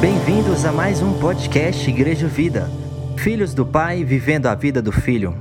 [0.00, 2.70] Bem-vindos a mais um podcast Igreja Vida.
[3.16, 5.34] Filhos do Pai vivendo a vida do Filho.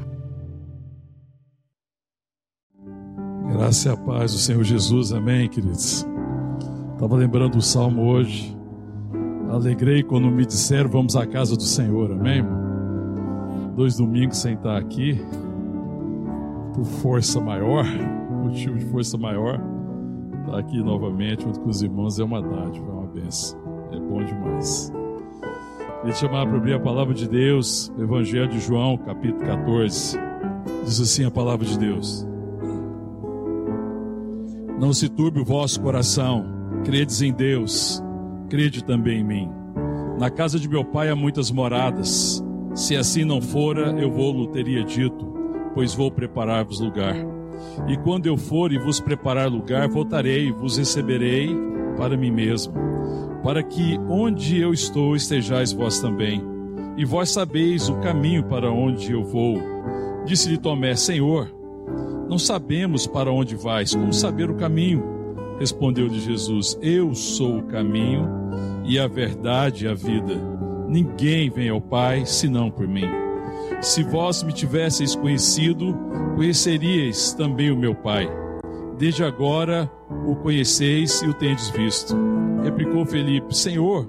[3.51, 6.07] Graça e a paz do Senhor Jesus, amém, queridos.
[6.93, 8.57] Estava lembrando o salmo hoje.
[9.51, 12.43] Alegrei quando me disseram vamos à casa do Senhor, amém?
[13.75, 15.23] Dois domingos sem estar aqui,
[16.73, 17.85] por força maior,
[18.43, 19.59] motivo de força maior,
[20.39, 23.59] estar aqui novamente junto com os irmãos é uma dádiva, é uma benção.
[23.91, 24.91] É bom demais.
[25.99, 30.17] Queria te chamar para abrir a palavra de Deus, Evangelho de João, capítulo 14.
[30.83, 32.27] Diz assim a palavra de Deus:
[34.79, 36.45] Não se turbe o vosso coração,
[36.83, 38.01] credes em Deus,
[38.49, 39.49] crede também em mim.
[40.17, 42.43] Na casa de meu pai há muitas moradas.
[42.73, 45.30] Se assim não fora, eu vou-lo teria dito,
[45.73, 47.15] pois vou preparar-vos lugar.
[47.87, 51.49] E quando eu for e vos preparar lugar, voltarei e vos receberei
[51.97, 52.91] para mim mesmo
[53.43, 56.41] para que onde eu estou estejais vós também.
[56.97, 59.57] E vós sabeis o caminho para onde eu vou.
[60.25, 61.51] Disse-lhe Tomé: Senhor,
[62.29, 65.03] não sabemos para onde vais, como saber o caminho?
[65.59, 68.27] Respondeu-lhe Jesus: Eu sou o caminho
[68.85, 70.35] e a verdade e a vida.
[70.87, 73.30] Ninguém vem ao Pai senão por mim.
[73.81, 75.97] Se vós me tivesseis conhecido,
[76.35, 78.29] conheceríeis também o meu Pai.
[78.97, 79.91] Desde agora
[80.27, 82.15] o conheceis e o tendes visto.
[82.63, 84.07] Replicou Felipe: Senhor,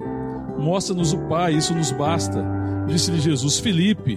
[0.58, 2.44] mostra-nos o Pai, isso nos basta.
[2.86, 4.14] Disse-lhe Jesus: Felipe,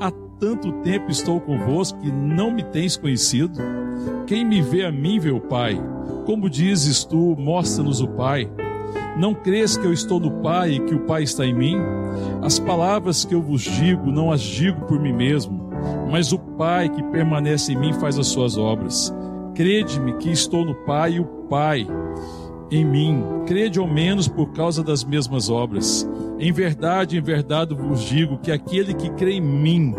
[0.00, 3.60] há tanto tempo estou convosco que não me tens conhecido.
[4.26, 5.78] Quem me vê a mim vê o Pai.
[6.24, 8.50] Como dizes tu, mostra-nos o Pai.
[9.16, 11.76] Não crês que eu estou no Pai e que o Pai está em mim?
[12.42, 15.70] As palavras que eu vos digo, não as digo por mim mesmo,
[16.10, 19.14] mas o Pai que permanece em mim faz as suas obras.
[19.54, 21.86] Crede-me que estou no Pai e o Pai
[22.70, 26.08] em mim, crede ao menos por causa das mesmas obras.
[26.38, 29.94] Em verdade, em verdade vos digo que aquele que crê em mim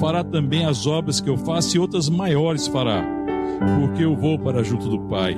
[0.00, 3.04] fará também as obras que eu faço e outras maiores fará,
[3.78, 5.36] porque eu vou para junto do Pai.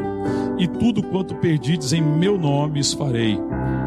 [0.59, 3.39] E tudo quanto perdides em meu nome farei,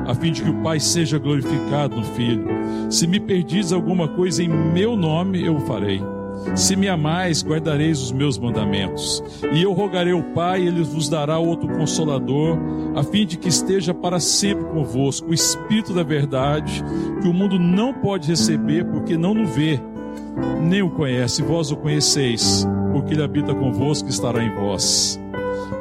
[0.05, 2.47] a fim de que o Pai seja glorificado no Filho.
[2.89, 6.01] Se me perdides alguma coisa em meu nome, eu o farei.
[6.55, 9.23] Se me amais, guardareis os meus mandamentos.
[9.53, 12.57] E eu rogarei ao Pai, ele vos dará outro consolador,
[12.95, 16.83] a fim de que esteja para sempre convosco o Espírito da verdade,
[17.21, 19.79] que o mundo não pode receber, porque não o vê,
[20.61, 21.43] nem o conhece.
[21.43, 25.19] Vós o conheceis, porque ele habita convosco e estará em vós.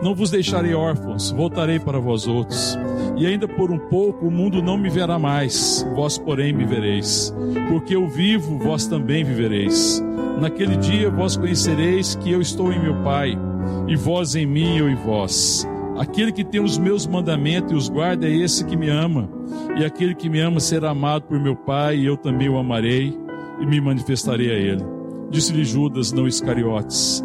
[0.03, 2.79] Não vos deixarei órfãos, voltarei para vós outros.
[3.17, 7.35] E ainda por um pouco o mundo não me verá mais, vós, porém, me vereis.
[7.69, 10.03] Porque eu vivo, vós também vivereis.
[10.41, 13.39] Naquele dia vós conhecereis que eu estou em meu Pai,
[13.87, 15.69] e vós em mim, eu em vós.
[15.99, 19.29] Aquele que tem os meus mandamentos e os guarda é esse que me ama.
[19.77, 23.15] E aquele que me ama será amado por meu Pai, e eu também o amarei
[23.61, 24.83] e me manifestarei a ele.
[25.29, 27.23] Disse-lhe Judas, não Iscariotes: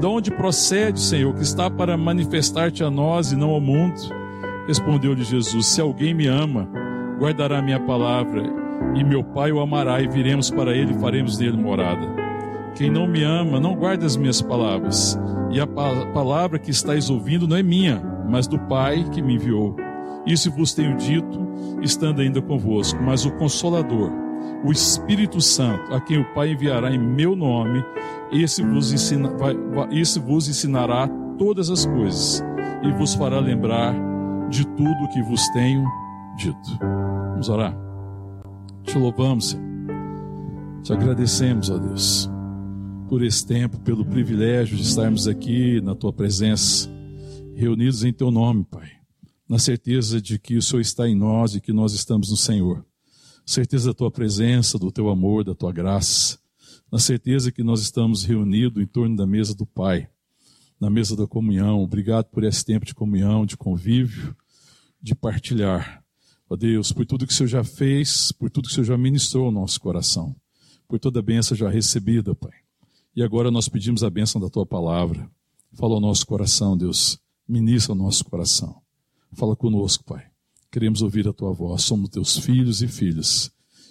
[0.00, 4.00] De onde procede, Senhor, que está para manifestar-te a nós e não ao mundo?
[4.68, 6.68] Respondeu-lhe Jesus: Se alguém me ama,
[7.18, 8.44] guardará minha palavra,
[8.94, 12.06] e meu Pai o amará, e viremos para ele e faremos nele morada.
[12.76, 15.18] Quem não me ama não guarda as minhas palavras,
[15.50, 19.74] e a palavra que estáis ouvindo não é minha, mas do Pai que me enviou.
[20.24, 21.40] Isso vos tenho dito,
[21.82, 24.12] estando ainda convosco, mas o Consolador,
[24.64, 27.84] o Espírito Santo, a quem o Pai enviará em meu nome,
[28.32, 29.56] esse vos, ensina, vai,
[29.90, 32.42] esse vos ensinará todas as coisas
[32.82, 33.94] e vos fará lembrar
[34.50, 35.84] de tudo o que vos tenho
[36.36, 36.78] dito.
[37.30, 37.76] Vamos orar.
[38.82, 39.68] Te louvamos, Senhor.
[40.82, 42.30] Te agradecemos, ó Deus
[43.08, 46.88] por esse tempo, pelo privilégio de estarmos aqui na tua presença,
[47.54, 48.90] reunidos em teu nome, Pai,
[49.48, 52.84] na certeza de que o Senhor está em nós e que nós estamos no Senhor,
[53.48, 56.38] certeza da tua presença, do teu amor, da tua graça,
[56.92, 60.06] na certeza que nós estamos reunidos em torno da mesa do Pai,
[60.78, 61.82] na mesa da comunhão.
[61.82, 64.36] Obrigado por esse tempo de comunhão, de convívio,
[65.00, 66.04] de partilhar.
[66.48, 68.98] Ó Deus, por tudo que o Senhor já fez, por tudo que o Senhor já
[68.98, 70.36] ministrou ao nosso coração,
[70.86, 72.52] por toda a bênção já recebida, Pai.
[73.16, 75.28] E agora nós pedimos a bênção da tua palavra.
[75.72, 77.18] Fala ao nosso coração, Deus.
[77.48, 78.82] Ministra ao nosso coração.
[79.32, 80.27] Fala conosco, Pai.
[80.70, 81.82] Queremos ouvir a tua voz.
[81.82, 83.50] Somos teus filhos e filhas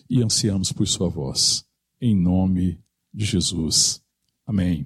[0.10, 1.66] e ansiamos por sua voz.
[2.00, 2.80] Em nome
[3.12, 4.02] de Jesus.
[4.46, 4.86] Amém.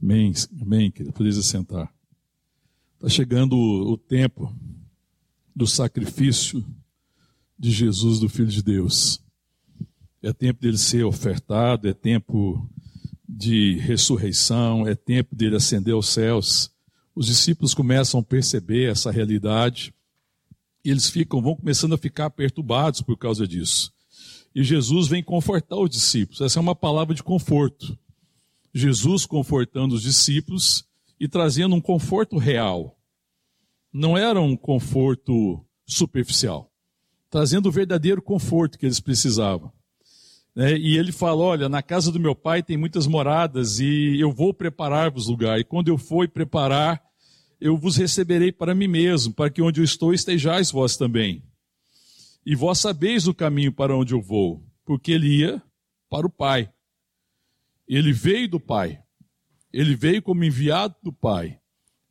[0.00, 0.32] Amém.
[0.60, 1.12] Amém, querida.
[1.12, 1.92] Podeis sentar.
[2.96, 4.54] Está chegando o tempo
[5.56, 6.64] do sacrifício
[7.58, 9.20] de Jesus, do Filho de Deus.
[10.22, 12.68] É tempo dele ser ofertado, é tempo
[13.26, 16.70] de ressurreição, é tempo dele ascender aos céus.
[17.14, 19.94] Os discípulos começam a perceber essa realidade
[20.84, 23.92] e eles ficam, vão começando a ficar perturbados por causa disso.
[24.54, 26.40] E Jesus vem confortar os discípulos.
[26.40, 27.98] Essa é uma palavra de conforto.
[28.72, 30.84] Jesus confortando os discípulos
[31.18, 32.96] e trazendo um conforto real.
[33.92, 36.70] Não era um conforto superficial,
[37.30, 39.72] trazendo o verdadeiro conforto que eles precisavam.
[40.56, 44.32] É, e ele fala: Olha, na casa do meu pai tem muitas moradas e eu
[44.32, 45.58] vou preparar-vos lugar.
[45.58, 47.02] E quando eu for preparar,
[47.60, 51.42] eu vos receberei para mim mesmo, para que onde eu estou estejais vós também.
[52.44, 55.62] E vós sabeis o caminho para onde eu vou, porque ele ia
[56.10, 56.70] para o Pai.
[57.88, 59.02] Ele veio do Pai.
[59.72, 61.58] Ele veio como enviado do Pai.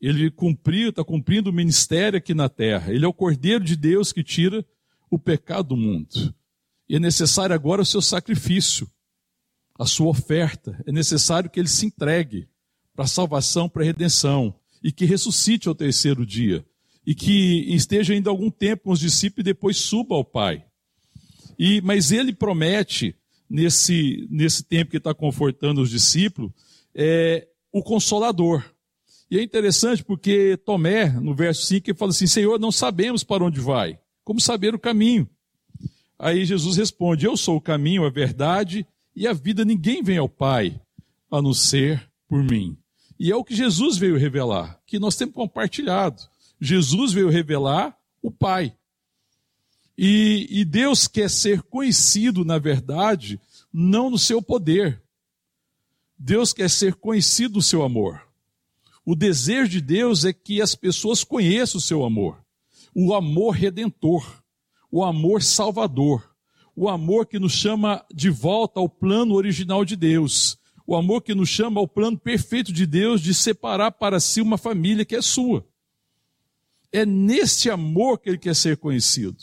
[0.01, 2.91] Ele cumpriu, está cumprindo o ministério aqui na terra.
[2.91, 4.65] Ele é o Cordeiro de Deus que tira
[5.09, 6.33] o pecado do mundo.
[6.89, 8.89] E é necessário agora o seu sacrifício,
[9.79, 10.83] a sua oferta.
[10.85, 12.49] É necessário que ele se entregue
[12.93, 16.65] para a salvação, para a redenção, e que ressuscite ao terceiro dia,
[17.05, 20.65] e que esteja ainda algum tempo com os discípulos e depois suba ao Pai.
[21.57, 23.15] E, mas ele promete,
[23.49, 26.51] nesse, nesse tempo que está confortando os discípulos,
[26.93, 28.63] é, o Consolador.
[29.29, 33.43] E é interessante porque Tomé, no verso 5, ele fala assim: Senhor, não sabemos para
[33.43, 35.29] onde vai, como saber o caminho?
[36.17, 38.85] Aí Jesus responde: Eu sou o caminho, a verdade
[39.15, 39.65] e a vida.
[39.65, 40.79] Ninguém vem ao Pai
[41.29, 42.77] a não ser por mim.
[43.19, 46.21] E é o que Jesus veio revelar, que nós temos compartilhado.
[46.59, 48.75] Jesus veio revelar o Pai.
[49.97, 53.39] E, e Deus quer ser conhecido, na verdade,
[53.71, 55.01] não no seu poder.
[56.17, 58.21] Deus quer ser conhecido no seu amor.
[59.05, 62.43] O desejo de Deus é que as pessoas conheçam o seu amor.
[62.95, 64.43] O amor redentor
[64.93, 66.23] o amor salvador,
[66.75, 71.33] o amor que nos chama de volta ao plano original de Deus, o amor que
[71.33, 75.21] nos chama ao plano perfeito de Deus de separar para si uma família que é
[75.21, 75.65] sua.
[76.91, 79.37] É nesse amor que ele quer ser conhecido,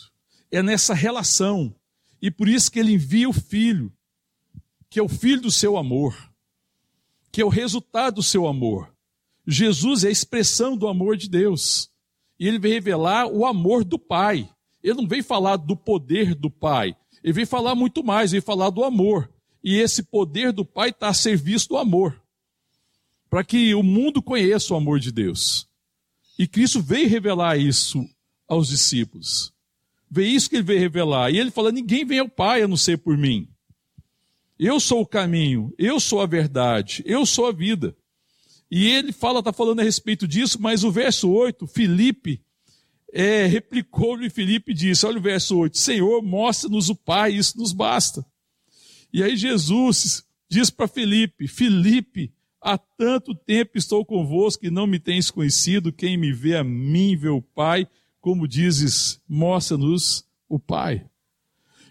[0.50, 1.74] é nessa relação,
[2.22, 3.92] e por isso que ele envia o Filho,
[4.88, 6.14] que é o Filho do seu amor,
[7.32, 8.94] que é o resultado do seu amor.
[9.46, 11.90] Jesus é a expressão do amor de Deus,
[12.38, 14.48] e ele vem revelar o amor do Pai
[14.82, 18.46] ele não vem falar do poder do Pai, ele vem falar muito mais, ele vem
[18.46, 19.30] falar do amor.
[19.62, 22.20] E esse poder do Pai está a serviço do amor,
[23.28, 25.68] para que o mundo conheça o amor de Deus.
[26.38, 28.08] E Cristo veio revelar isso
[28.48, 29.52] aos discípulos.
[30.10, 31.30] Veio isso que ele veio revelar.
[31.30, 33.48] E ele fala: ninguém vem ao Pai a não ser por mim.
[34.58, 37.96] Eu sou o caminho, eu sou a verdade, eu sou a vida.
[38.70, 42.40] E ele fala, está falando a respeito disso, mas o verso 8, Filipe,
[43.12, 47.72] é, replicou-lhe Filipe e disse: Olha o verso 8: Senhor, mostra-nos o Pai, isso nos
[47.72, 48.24] basta.
[49.12, 54.98] E aí Jesus diz para Filipe: Filipe, há tanto tempo estou convosco que não me
[54.98, 57.86] tens conhecido, quem me vê a mim vê o Pai,
[58.20, 61.06] como dizes, mostra-nos o Pai.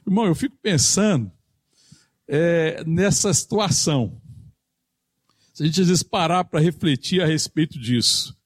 [0.05, 1.31] Irmão, eu fico pensando
[2.27, 4.21] é, nessa situação.
[5.53, 8.37] Se a gente às vezes parar para refletir a respeito disso.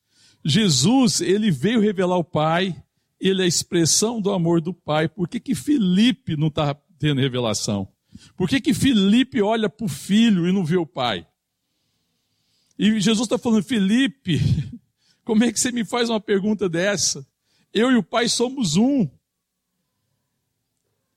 [0.43, 2.83] Jesus, ele veio revelar o Pai,
[3.19, 5.07] ele é a expressão do amor do Pai.
[5.07, 7.92] Por que, que Felipe não está tendo revelação?
[8.35, 11.27] Por que, que Felipe olha para o filho e não vê o Pai?
[12.77, 14.39] E Jesus está falando, Felipe,
[15.23, 17.25] como é que você me faz uma pergunta dessa?
[17.73, 19.09] Eu e o Pai somos um.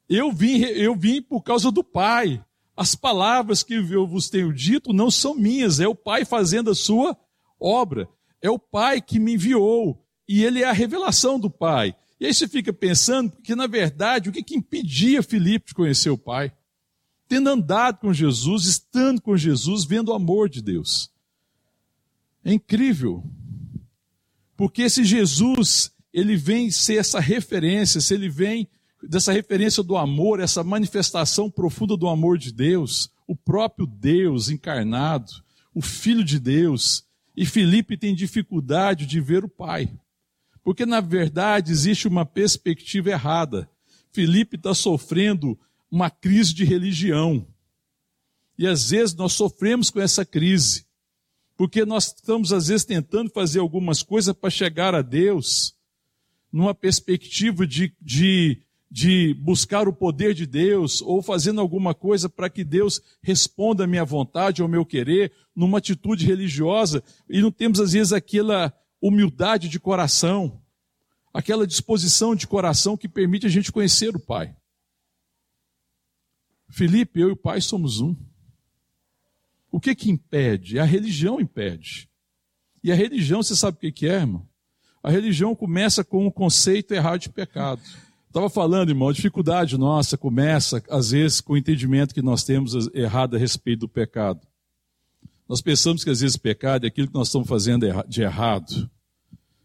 [0.08, 2.42] Eu vim, eu vim por causa do Pai.
[2.76, 6.74] As palavras que eu vos tenho dito não são minhas, é o Pai fazendo a
[6.74, 7.16] sua
[7.58, 8.08] obra.
[8.40, 10.04] É o Pai que me enviou.
[10.28, 11.94] E ele é a revelação do Pai.
[12.18, 16.10] E aí você fica pensando que, na verdade, o que, que impedia Filipe de conhecer
[16.10, 16.52] o Pai?
[17.28, 21.10] Tendo andado com Jesus, estando com Jesus, vendo o amor de Deus.
[22.44, 23.24] É incrível.
[24.56, 28.68] Porque se Jesus, ele vem ser essa referência, se ele vem
[29.02, 35.32] dessa referência do amor, essa manifestação profunda do amor de Deus, o próprio Deus encarnado,
[35.74, 37.04] o Filho de Deus,
[37.36, 39.90] e Felipe tem dificuldade de ver o Pai.
[40.64, 43.68] Porque, na verdade, existe uma perspectiva errada.
[44.10, 45.58] Felipe está sofrendo
[45.90, 47.46] uma crise de religião.
[48.58, 50.86] E às vezes nós sofremos com essa crise.
[51.56, 55.74] Porque nós estamos, às vezes, tentando fazer algumas coisas para chegar a Deus,
[56.52, 62.48] numa perspectiva de, de de buscar o poder de Deus ou fazendo alguma coisa para
[62.48, 67.80] que Deus responda à minha vontade, ao meu querer, numa atitude religiosa, e não temos
[67.80, 70.60] às vezes aquela humildade de coração,
[71.32, 74.54] aquela disposição de coração que permite a gente conhecer o Pai.
[76.76, 78.14] Felipe, eu e o Pai somos um.
[79.72, 80.78] O que que impede?
[80.78, 82.06] A religião impede.
[82.84, 84.46] E a religião, você sabe o que é, irmão?
[85.02, 87.80] A religião começa com um conceito errado de pecado.
[88.26, 92.74] Estava falando, irmão, a dificuldade nossa começa, às vezes, com o entendimento que nós temos
[92.92, 94.46] errado a respeito do pecado.
[95.48, 98.90] Nós pensamos que, às vezes, pecado é aquilo que nós estamos fazendo de errado.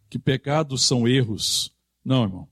[0.10, 1.74] Que pecados são erros.
[2.06, 2.48] Não, irmão.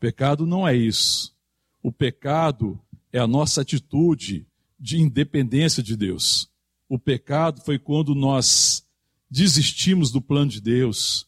[0.00, 1.36] Pecado não é isso.
[1.82, 2.80] O pecado
[3.12, 4.46] é a nossa atitude
[4.78, 6.48] de independência de Deus.
[6.88, 8.84] O pecado foi quando nós
[9.30, 11.26] desistimos do plano de Deus,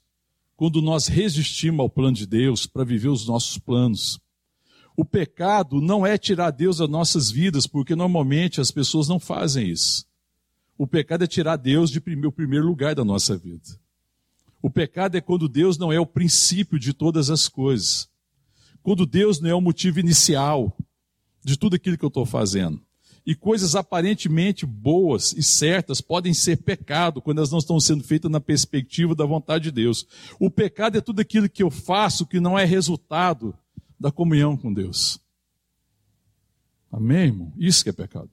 [0.56, 4.20] quando nós resistimos ao plano de Deus para viver os nossos planos.
[4.96, 9.68] O pecado não é tirar Deus das nossas vidas, porque normalmente as pessoas não fazem
[9.68, 10.04] isso.
[10.76, 13.78] O pecado é tirar Deus de primeiro, primeiro lugar da nossa vida.
[14.62, 18.08] O pecado é quando Deus não é o princípio de todas as coisas.
[18.82, 20.76] Quando Deus não é o motivo inicial
[21.42, 22.80] de tudo aquilo que eu estou fazendo
[23.24, 28.30] e coisas aparentemente boas e certas podem ser pecado quando elas não estão sendo feitas
[28.30, 30.06] na perspectiva da vontade de Deus.
[30.38, 33.54] O pecado é tudo aquilo que eu faço que não é resultado
[33.98, 35.20] da comunhão com Deus.
[36.90, 37.52] Amém, irmão?
[37.56, 38.30] Isso que é pecado.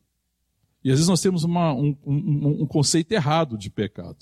[0.84, 4.18] E às vezes nós temos uma, um, um, um conceito errado de pecado.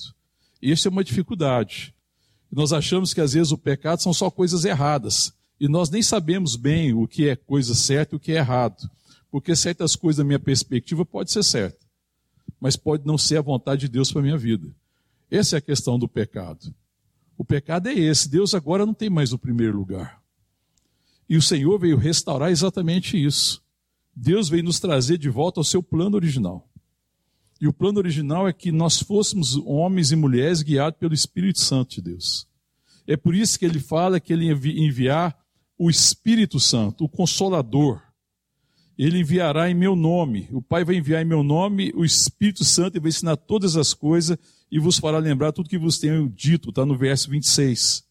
[0.62, 1.94] E isso é uma dificuldade.
[2.52, 5.32] Nós achamos que às vezes o pecado são só coisas erradas.
[5.60, 8.90] E nós nem sabemos bem o que é coisa certa e o que é errado.
[9.32, 11.86] Porque certas coisas, da minha perspectiva, pode ser certa,
[12.60, 14.74] mas pode não ser a vontade de Deus para a minha vida.
[15.30, 16.74] Essa é a questão do pecado.
[17.38, 18.30] O pecado é esse.
[18.30, 20.22] Deus agora não tem mais o primeiro lugar.
[21.28, 23.62] E o Senhor veio restaurar exatamente isso.
[24.16, 26.70] Deus veio nos trazer de volta ao seu plano original.
[27.60, 31.96] E o plano original é que nós fôssemos homens e mulheres guiados pelo Espírito Santo
[31.96, 32.48] de Deus.
[33.08, 35.38] É por isso que ele fala que ele enviar
[35.78, 38.02] o Espírito Santo, o Consolador,
[38.98, 40.48] ele enviará em meu nome.
[40.52, 43.94] O Pai vai enviar em meu nome o Espírito Santo e vai ensinar todas as
[43.94, 44.38] coisas
[44.72, 48.04] e vos fará lembrar tudo que vos tenho dito, está no verso 26.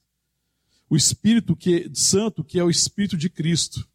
[0.88, 3.86] O Espírito que, Santo, que é o Espírito de Cristo,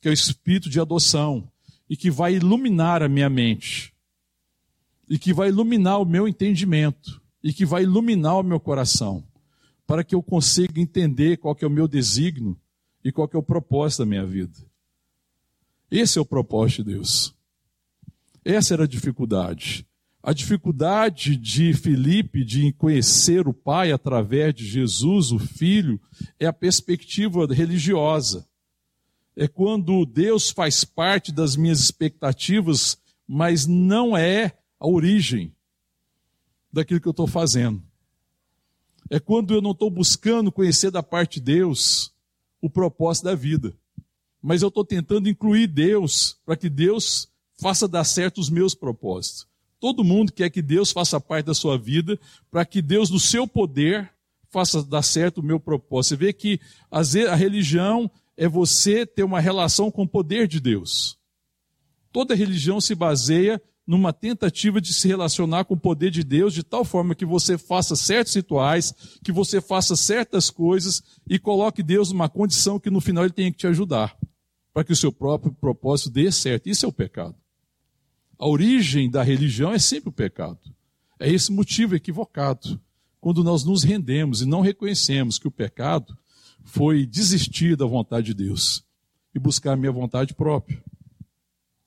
[0.00, 1.48] que é o Espírito de adoção,
[1.88, 3.94] e que vai iluminar a minha mente,
[5.08, 9.24] e que vai iluminar o meu entendimento, e que vai iluminar o meu coração,
[9.86, 12.58] para que eu consiga entender qual que é o meu desígnio
[13.04, 14.58] e qual que é o propósito da minha vida.
[15.90, 17.34] Esse é o propósito de Deus.
[18.42, 19.86] Essa era a dificuldade.
[20.22, 26.00] A dificuldade de Filipe de conhecer o Pai através de Jesus, o Filho,
[26.40, 28.48] é a perspectiva religiosa.
[29.36, 32.96] É quando Deus faz parte das minhas expectativas,
[33.28, 35.54] mas não é a origem
[36.72, 37.82] daquilo que eu estou fazendo.
[39.10, 42.13] É quando eu não estou buscando conhecer da parte de Deus
[42.64, 43.74] o propósito da vida
[44.46, 47.28] mas eu estou tentando incluir Deus para que Deus
[47.58, 49.46] faça dar certo os meus propósitos.
[49.80, 53.48] Todo mundo quer que Deus faça parte da sua vida, para que Deus, no seu
[53.48, 54.12] poder,
[54.50, 56.10] faça dar certo o meu propósito.
[56.10, 61.16] Você vê que a religião é você ter uma relação com o poder de Deus.
[62.12, 66.62] Toda religião se baseia numa tentativa de se relacionar com o poder de Deus de
[66.62, 72.10] tal forma que você faça certos rituais, que você faça certas coisas e coloque Deus
[72.10, 74.16] numa condição que no final ele tenha que te ajudar
[74.72, 76.68] para que o seu próprio propósito dê certo.
[76.68, 77.36] Isso é o pecado.
[78.36, 80.58] A origem da religião é sempre o pecado.
[81.20, 82.80] É esse motivo equivocado.
[83.20, 86.16] Quando nós nos rendemos e não reconhecemos que o pecado
[86.64, 88.84] foi desistir da vontade de Deus
[89.34, 90.82] e buscar a minha vontade própria.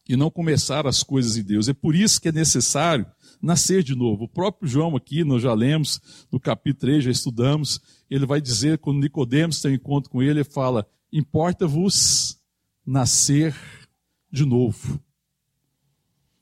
[0.09, 1.67] E não começar as coisas em Deus.
[1.67, 3.05] É por isso que é necessário
[3.41, 4.23] nascer de novo.
[4.25, 5.99] O próprio João aqui, nós já lemos,
[6.31, 10.39] no capítulo 3, já estudamos, ele vai dizer, quando Nicodemos tem um encontro com ele,
[10.39, 12.39] ele fala, importa-vos
[12.85, 13.55] nascer
[14.31, 14.99] de novo.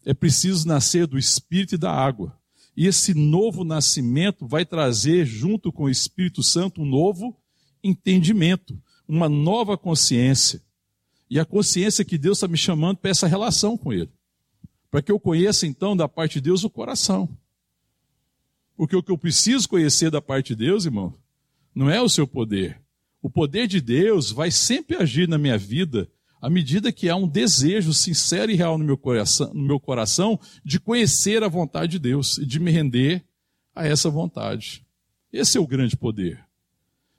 [0.05, 2.37] É preciso nascer do Espírito e da água.
[2.77, 7.35] E esse novo nascimento vai trazer, junto com o Espírito Santo, um novo
[7.83, 10.61] entendimento, uma nova consciência.
[11.29, 14.11] E a consciência que Deus está me chamando para essa relação com Ele.
[14.91, 17.29] Para que eu conheça, então, da parte de Deus o coração.
[18.77, 21.13] Porque o que eu preciso conhecer da parte de Deus, irmão,
[21.73, 22.81] não é o seu poder.
[23.21, 26.09] O poder de Deus vai sempre agir na minha vida
[26.45, 30.39] à medida que há um desejo sincero e real no meu coração, no meu coração
[30.63, 33.25] de conhecer a vontade de Deus e de me render
[33.73, 34.85] a essa vontade.
[35.33, 36.45] Esse é o grande poder.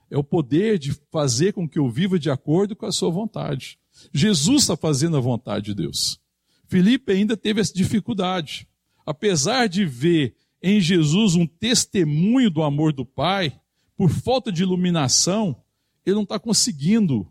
[0.09, 3.81] É o poder de fazer com que eu viva de acordo com a sua vontade.
[4.13, 6.21] Jesus está fazendo a vontade de Deus.
[6.69, 8.69] Felipe ainda teve essa dificuldade.
[9.05, 13.61] Apesar de ver em Jesus um testemunho do amor do Pai,
[13.97, 15.57] por falta de iluminação,
[16.05, 17.31] ele não está conseguindo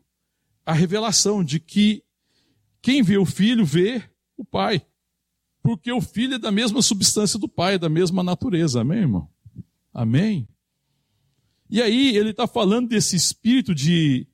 [0.66, 2.04] a revelação de que
[2.82, 4.04] quem vê o filho vê
[4.36, 4.86] o pai.
[5.62, 9.30] Porque o filho é da mesma substância do pai, é da mesma natureza, amém, irmão?
[9.94, 10.48] Amém?
[11.70, 14.28] E aí ele está falando desse espírito de,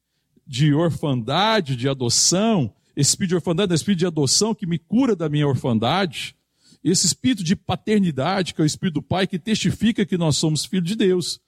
[0.45, 5.47] de orfandade, de adoção, espírito de orfandade, espírito de adoção que me cura da minha
[5.47, 6.35] orfandade,
[6.83, 10.65] esse espírito de paternidade, que é o espírito do Pai, que testifica que nós somos
[10.65, 11.39] filhos de Deus.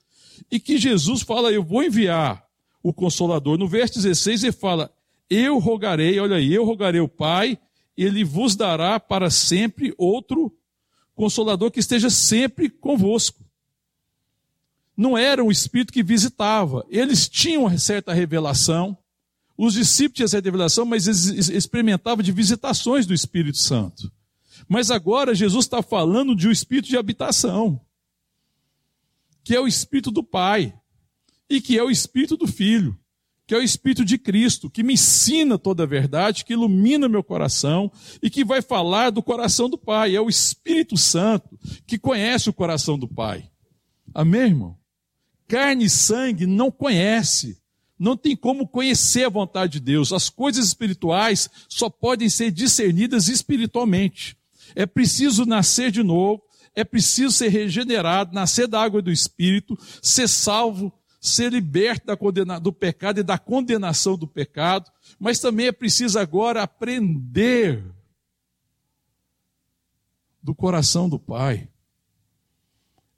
[0.52, 2.46] E que Jesus fala, eu vou enviar
[2.84, 3.58] o Consolador.
[3.58, 4.94] No verso 16 ele fala,
[5.30, 7.58] eu rogarei, olha aí, eu rogarei o Pai,
[7.98, 10.56] ele vos dará para sempre outro
[11.16, 13.44] Consolador que esteja sempre convosco.
[14.96, 18.98] Não era um espírito que visitava, eles tinham certa revelação,
[19.58, 24.12] os discípulos tinham essa revelação, mas eles experimentavam de visitações do Espírito Santo.
[24.68, 27.80] Mas agora Jesus está falando de um espírito de habitação,
[29.44, 30.74] que é o espírito do Pai,
[31.50, 32.98] e que é o espírito do Filho,
[33.46, 37.24] que é o espírito de Cristo, que me ensina toda a verdade, que ilumina meu
[37.24, 40.16] coração e que vai falar do coração do Pai.
[40.16, 43.50] É o Espírito Santo que conhece o coração do Pai.
[44.14, 44.83] Amém, irmão?
[45.54, 47.62] Carne e sangue não conhece,
[48.00, 50.12] não tem como conhecer a vontade de Deus.
[50.12, 54.36] As coisas espirituais só podem ser discernidas espiritualmente.
[54.74, 56.42] É preciso nascer de novo,
[56.74, 60.92] é preciso ser regenerado, nascer da água do Espírito, ser salvo,
[61.22, 62.08] ser liberto
[62.60, 67.86] do pecado e da condenação do pecado, mas também é preciso agora aprender
[70.42, 71.70] do coração do Pai.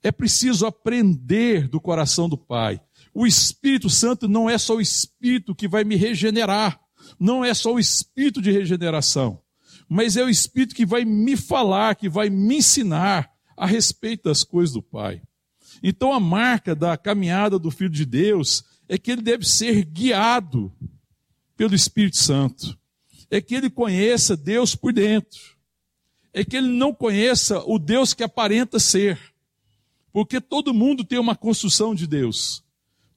[0.06, 2.80] É preciso aprender do coração do Pai.
[3.12, 6.80] O Espírito Santo não é só o Espírito que vai me regenerar,
[7.18, 9.40] não é só o Espírito de regeneração
[9.88, 14.42] mas é o Espírito que vai me falar, que vai me ensinar a respeito das
[14.42, 15.22] coisas do Pai.
[15.82, 20.72] Então a marca da caminhada do Filho de Deus é que ele deve ser guiado
[21.56, 22.78] pelo Espírito Santo.
[23.30, 25.56] É que ele conheça Deus por dentro.
[26.32, 29.18] É que ele não conheça o Deus que aparenta ser.
[30.16, 32.64] Porque todo mundo tem uma construção de Deus.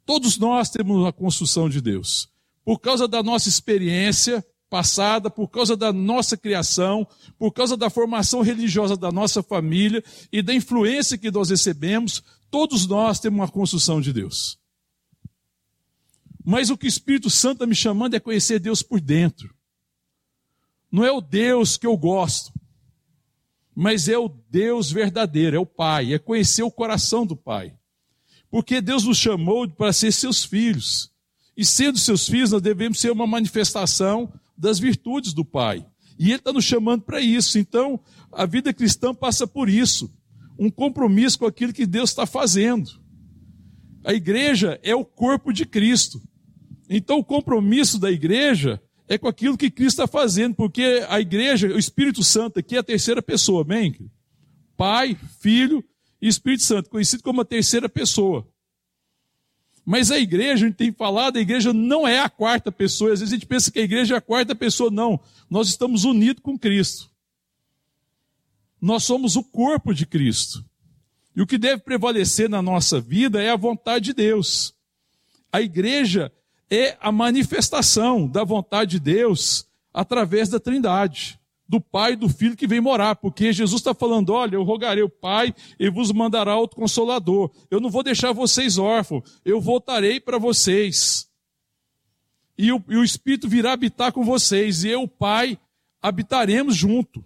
[0.06, 2.28] Todos nós temos uma construção de Deus.
[2.66, 7.08] Por causa da nossa experiência, passada, por causa da nossa criação,
[7.38, 12.86] por causa da formação religiosa da nossa família e da influência que nós recebemos, todos
[12.86, 14.60] nós temos uma construção de Deus.
[16.44, 19.56] Mas o que o Espírito Santo está me chamando é conhecer Deus por dentro.
[20.92, 22.52] Não é o Deus que eu gosto,
[23.80, 27.74] mas é o Deus verdadeiro, é o Pai, é conhecer o coração do Pai.
[28.52, 31.14] Porque Deus nos chamou para ser seus filhos.
[31.56, 35.86] E sendo seus filhos, nós devemos ser uma manifestação das virtudes do Pai.
[36.20, 37.58] E Ele está nos chamando para isso.
[37.58, 37.98] Então,
[38.34, 40.14] a vida cristã passa por isso
[40.60, 42.92] um compromisso com aquilo que Deus está fazendo.
[44.04, 46.22] A igreja é o corpo de Cristo.
[46.90, 51.68] Então, o compromisso da igreja é com aquilo que Cristo está fazendo, porque a igreja,
[51.68, 54.10] o Espírito Santo aqui é a terceira pessoa, amém?
[54.78, 55.84] Pai, Filho
[56.22, 58.48] e Espírito Santo, conhecido como a terceira pessoa.
[59.84, 63.12] Mas a igreja, a gente tem falado, a igreja não é a quarta pessoa.
[63.12, 64.92] Às vezes a gente pensa que a igreja é a quarta pessoa.
[64.92, 65.20] Não.
[65.50, 67.10] Nós estamos unidos com Cristo.
[68.80, 70.64] Nós somos o corpo de Cristo.
[71.36, 74.76] E o que deve prevalecer na nossa vida é a vontade de Deus.
[75.52, 76.32] A igreja
[76.70, 82.58] é a manifestação da vontade de Deus através da Trindade do Pai e do Filho
[82.58, 86.56] que vem morar, porque Jesus está falando: olha, eu rogarei o Pai e vos mandará
[86.56, 87.52] outro consolador.
[87.70, 91.30] Eu não vou deixar vocês órfãos, eu voltarei para vocês.
[92.58, 95.60] E o, e o Espírito virá habitar com vocês, e eu, o Pai,
[96.02, 97.24] habitaremos junto.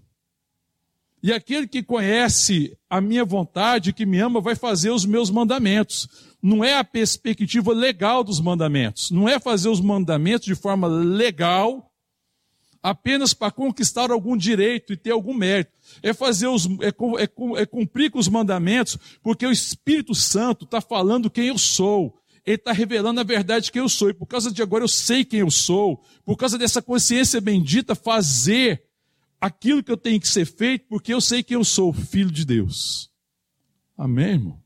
[1.24, 6.08] E aquele que conhece a minha vontade, que me ama, vai fazer os meus mandamentos.
[6.40, 9.10] Não é a perspectiva legal dos mandamentos.
[9.10, 11.92] Não é fazer os mandamentos de forma legal,
[12.84, 15.72] apenas para conquistar algum direito e ter algum mérito.
[16.04, 20.80] É fazer os, é, é, é cumprir com os mandamentos, porque o Espírito Santo está
[20.80, 22.16] falando quem eu sou.
[22.46, 24.12] Ele está revelando a verdade que eu sou.
[24.12, 26.00] E por causa de agora eu sei quem eu sou.
[26.24, 28.84] Por causa dessa consciência bendita, fazer
[29.44, 32.46] aquilo que eu tenho que ser feito, porque eu sei quem eu sou, filho de
[32.46, 33.12] Deus.
[33.98, 34.64] Amém, irmão?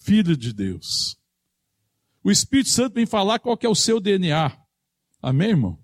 [0.00, 1.18] Filho de Deus.
[2.22, 4.56] O Espírito Santo vem falar qual que é o seu DNA.
[5.20, 5.78] Amém, irmão?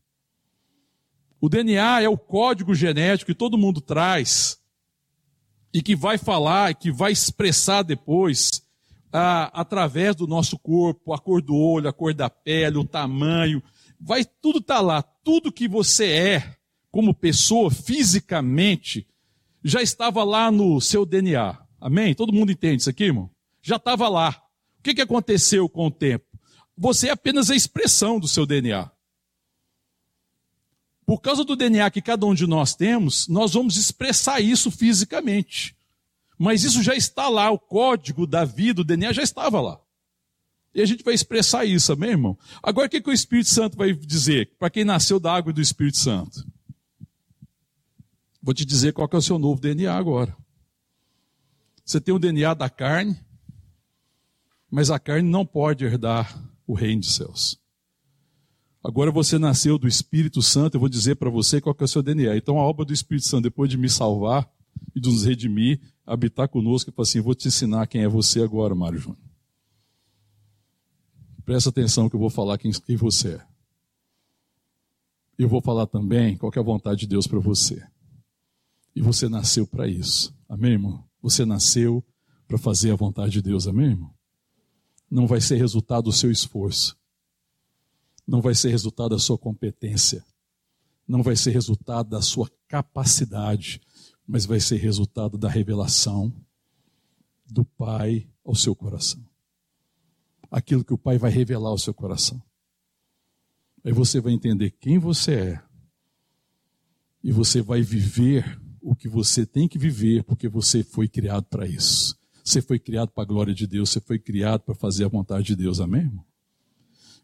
[1.41, 4.63] O DNA é o código genético que todo mundo traz
[5.75, 8.49] e que vai falar, que vai expressar depois
[9.13, 13.61] ah, através do nosso corpo, a cor do olho, a cor da pele, o tamanho,
[14.01, 16.60] vai tudo tá lá, tudo que você é
[16.91, 19.07] como pessoa fisicamente
[19.63, 21.59] já estava lá no seu DNA.
[21.81, 22.15] Amém?
[22.15, 23.31] Todo mundo entende isso aqui, irmão?
[23.63, 24.43] Já estava lá.
[24.79, 26.27] O que, que aconteceu com o tempo?
[26.77, 28.91] Você é apenas a expressão do seu DNA.
[31.05, 35.77] Por causa do DNA que cada um de nós temos, nós vamos expressar isso fisicamente.
[36.39, 39.79] Mas isso já está lá, o código da vida, o DNA já estava lá.
[40.75, 42.39] E a gente vai expressar isso, amém, irmão?
[42.63, 44.53] Agora o que, que o Espírito Santo vai dizer?
[44.59, 46.47] Para quem nasceu da água e do Espírito Santo.
[48.43, 50.37] Vou te dizer qual é o seu novo DNA agora.
[51.85, 53.19] Você tem o DNA da carne,
[54.71, 57.61] mas a carne não pode herdar o reino dos céus.
[58.83, 62.03] Agora você nasceu do Espírito Santo, eu vou dizer para você qual é o seu
[62.03, 62.37] DNA.
[62.37, 64.51] Então a obra do Espírito Santo, depois de me salvar
[64.95, 68.43] e de nos redimir, habitar conosco, e falar assim, vou te ensinar quem é você
[68.43, 69.19] agora, Mário Júnior.
[71.45, 73.47] Presta atenção que eu vou falar quem, quem você é.
[75.37, 77.83] Eu vou falar também qual é a vontade de Deus para você.
[78.95, 80.35] E você nasceu para isso.
[80.49, 81.05] Amém, irmão?
[81.23, 82.05] Você nasceu
[82.47, 83.67] para fazer a vontade de Deus.
[83.67, 84.13] Amém, irmão?
[85.11, 86.97] Não vai ser resultado do seu esforço.
[88.27, 90.25] Não vai ser resultado da sua competência.
[91.07, 93.81] Não vai ser resultado da sua capacidade.
[94.27, 96.33] Mas vai ser resultado da revelação
[97.47, 99.25] do Pai ao seu coração.
[100.51, 102.43] Aquilo que o Pai vai revelar ao seu coração.
[103.85, 105.63] Aí você vai entender quem você é.
[107.23, 111.67] E você vai viver o que você tem que viver, porque você foi criado para
[111.67, 112.19] isso.
[112.43, 115.47] Você foi criado para a glória de Deus, você foi criado para fazer a vontade
[115.47, 116.03] de Deus, amém?
[116.03, 116.25] Irmão?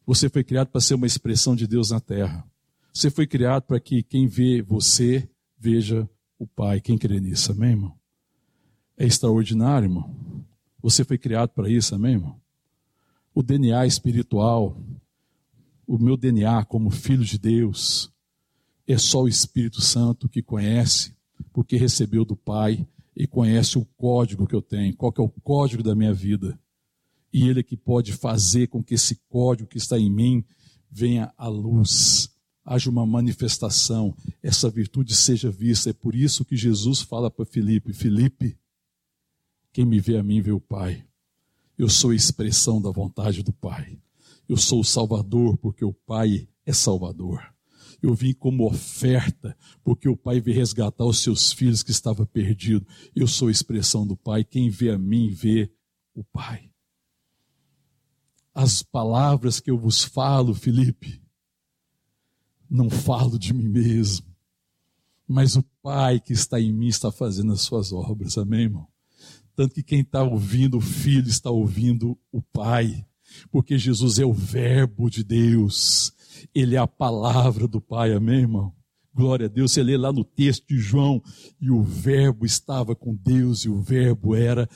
[0.07, 2.47] Você foi criado para ser uma expressão de Deus na terra.
[2.93, 7.71] Você foi criado para que quem vê você veja o Pai, quem crê nisso, amém,
[7.71, 7.99] irmão?
[8.97, 10.15] É extraordinário, irmão.
[10.81, 12.41] Você foi criado para isso, amém, irmão?
[13.35, 14.81] O DNA espiritual,
[15.87, 18.13] o meu DNA como filho de Deus,
[18.87, 21.16] é só o Espírito Santo que conhece
[21.57, 25.29] porque recebeu do Pai e conhece o código que eu tenho, qual que é o
[25.43, 26.61] código da minha vida.
[27.33, 30.45] E Ele é que pode fazer com que esse código que está em mim
[30.91, 32.29] venha à luz,
[32.63, 35.89] haja uma manifestação, essa virtude seja vista.
[35.89, 38.55] É por isso que Jesus fala para Filipe: Filipe,
[39.73, 41.07] quem me vê a mim vê o Pai.
[41.79, 43.99] Eu sou a expressão da vontade do Pai.
[44.47, 47.56] Eu sou o Salvador, porque o Pai é Salvador.
[48.03, 52.87] Eu vim como oferta, porque o Pai veio resgatar os seus filhos que estavam perdidos.
[53.15, 54.45] Eu sou a expressão do Pai.
[54.45, 55.71] Quem vê a mim, vê
[56.15, 56.71] o Pai.
[58.55, 61.21] As palavras que eu vos falo, Felipe,
[62.69, 64.27] não falo de mim mesmo,
[65.27, 68.39] mas o Pai que está em mim está fazendo as suas obras.
[68.39, 68.89] Amém, irmão?
[69.55, 73.07] Tanto que quem está ouvindo o Filho está ouvindo o Pai,
[73.51, 76.13] porque Jesus é o Verbo de Deus.
[76.55, 78.73] Ele é a palavra do Pai, amém, irmão?
[79.15, 79.73] Glória a Deus.
[79.73, 81.23] Você lê lá no texto de João,
[81.61, 84.69] e o Verbo estava com Deus, e o Verbo era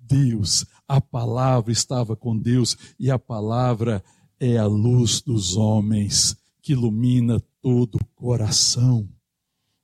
[0.00, 0.66] Deus.
[0.88, 4.02] A palavra estava com Deus, e a palavra
[4.40, 9.08] é a luz dos homens, que ilumina todo o coração.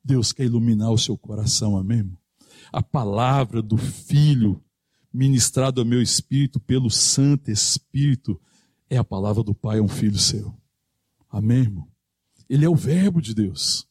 [0.04, 1.98] Deus quer iluminar o seu coração, amém?
[1.98, 2.18] Irmão?
[2.72, 4.62] A palavra do Filho,
[5.12, 8.40] ministrado ao meu espírito pelo Santo Espírito,
[8.88, 10.59] é a palavra do Pai, é um filho seu.
[11.30, 11.88] Amém, irmão?
[12.48, 13.86] Ele é o Verbo de Deus.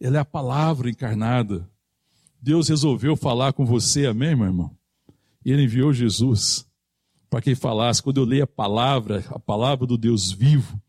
[0.00, 1.68] Ele é a palavra encarnada.
[2.40, 4.76] Deus resolveu falar com você, amém, meu irmão?
[5.44, 6.66] Ele enviou Jesus
[7.28, 8.02] para que ele falasse.
[8.02, 10.80] Quando eu leio a palavra, a palavra do Deus vivo,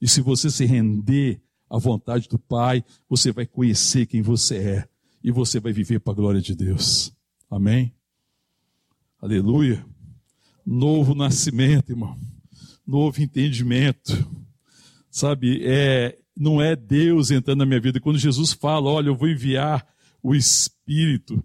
[0.00, 4.88] e se você se render à vontade do Pai, você vai conhecer quem você é
[5.22, 7.12] e você vai viver para a glória de Deus.
[7.50, 7.94] Amém?
[9.20, 9.84] Aleluia.
[10.66, 12.18] Novo nascimento, irmão.
[12.86, 14.12] Novo entendimento
[15.14, 18.00] sabe, é, não é Deus entrando na minha vida.
[18.00, 19.86] Quando Jesus fala, olha, eu vou enviar
[20.20, 21.42] o Espírito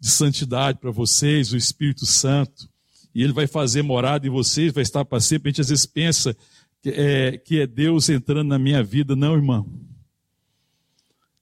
[0.00, 2.68] de santidade para vocês, o Espírito Santo,
[3.14, 5.48] e ele vai fazer morada em vocês, vai estar para sempre.
[5.48, 6.36] A gente às vezes pensa
[6.82, 9.14] que é, que é Deus entrando na minha vida.
[9.14, 9.72] Não, irmão.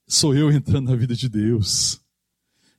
[0.05, 1.99] Sou eu entrando na vida de Deus.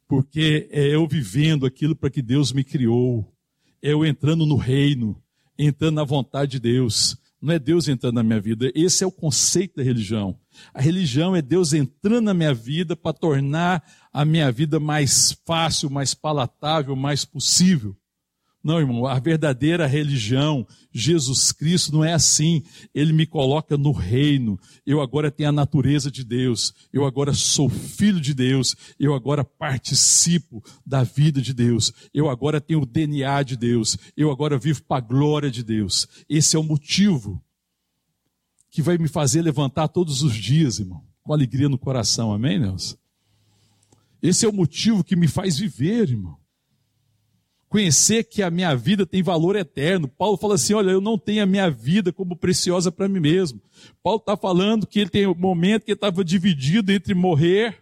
[0.07, 3.33] Porque é eu vivendo aquilo para que Deus me criou.
[3.83, 5.21] É eu entrando no reino,
[5.67, 7.17] entrando na vontade de Deus.
[7.41, 8.71] Não é Deus entrando na minha vida.
[8.75, 10.39] Esse é o conceito da religião.
[10.75, 15.89] A religião é Deus entrando na minha vida para tornar a minha vida mais fácil,
[15.89, 17.97] mais palatável, mais possível.
[18.63, 22.63] Não, irmão, a verdadeira religião, Jesus Cristo, não é assim.
[22.95, 24.61] Ele me coloca no reino.
[24.85, 26.75] Eu agora tenho a natureza de Deus.
[26.93, 28.77] Eu agora sou filho de Deus.
[28.99, 31.91] Eu agora participo da vida de Deus.
[32.13, 33.97] Eu agora tenho o DNA de Deus.
[34.15, 36.07] Eu agora vivo para a glória de Deus.
[36.29, 37.43] Esse é o motivo
[38.71, 42.31] que vai me fazer levantar todos os dias, irmão, com alegria no coração.
[42.31, 42.97] Amém, Nelson?
[44.23, 46.41] Esse é o motivo que me faz viver, irmão
[47.71, 50.09] conhecer que a minha vida tem valor eterno.
[50.09, 53.63] Paulo fala assim: olha, eu não tenho a minha vida como preciosa para mim mesmo.
[54.03, 57.79] Paulo está falando que ele tem um momento que ele estava dividido entre morrer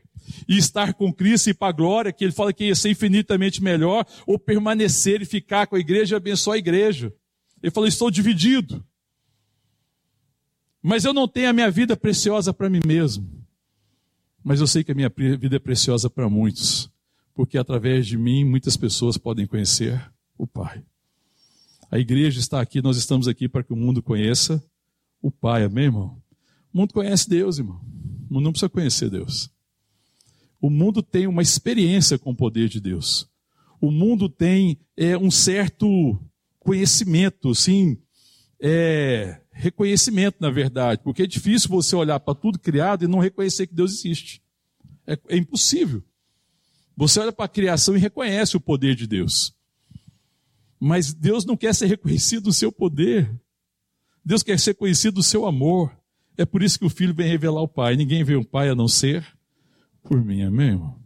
[0.46, 3.62] e estar com Cristo e para a glória, que ele fala que ia ser infinitamente
[3.62, 7.12] melhor, ou permanecer e ficar com a igreja e abençoar a igreja.
[7.62, 8.84] Ele falou: estou dividido.
[10.82, 13.26] Mas eu não tenho a minha vida preciosa para mim mesmo.
[14.44, 16.90] Mas eu sei que a minha vida é preciosa para muitos
[17.38, 20.04] porque através de mim muitas pessoas podem conhecer
[20.36, 20.82] o Pai.
[21.88, 24.60] A igreja está aqui, nós estamos aqui para que o mundo conheça
[25.22, 26.20] o Pai, amém, irmão?
[26.74, 27.80] O mundo conhece Deus, irmão.
[28.28, 29.48] O mundo não precisa conhecer Deus.
[30.60, 33.30] O mundo tem uma experiência com o poder de Deus.
[33.80, 36.20] O mundo tem é, um certo
[36.58, 37.98] conhecimento, sim,
[38.60, 43.68] é, reconhecimento, na verdade, porque é difícil você olhar para tudo criado e não reconhecer
[43.68, 44.42] que Deus existe.
[45.06, 46.02] É, é impossível.
[46.98, 49.54] Você olha para a criação e reconhece o poder de Deus.
[50.80, 53.32] Mas Deus não quer ser reconhecido o seu poder.
[54.24, 55.96] Deus quer ser conhecido o seu amor.
[56.36, 57.94] É por isso que o filho vem revelar o Pai.
[57.94, 59.24] Ninguém vê o Pai a não ser
[60.02, 60.42] por mim.
[60.42, 61.00] Amém, irmão?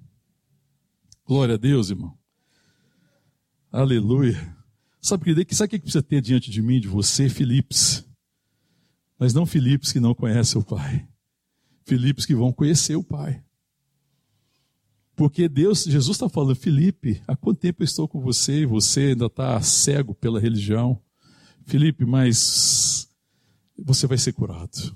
[1.26, 2.16] Glória a Deus, irmão.
[3.70, 4.56] Aleluia.
[4.98, 7.28] Sabe, sabe o que precisa ter diante de mim, de você?
[7.28, 8.02] Filipes.
[9.18, 11.06] Mas não Filipes que não conhece o Pai.
[11.84, 13.44] Filipes que vão conhecer o Pai.
[15.14, 19.00] Porque Deus, Jesus está falando, Felipe, há quanto tempo eu estou com você e você
[19.10, 20.98] ainda está cego pela religião?
[21.66, 23.08] Felipe, mas
[23.78, 24.94] você vai ser curado.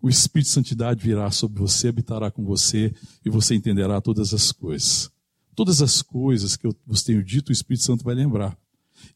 [0.00, 2.92] O Espírito de Santidade virá sobre você, habitará com você
[3.24, 5.10] e você entenderá todas as coisas.
[5.54, 8.56] Todas as coisas que eu vos tenho dito, o Espírito Santo vai lembrar.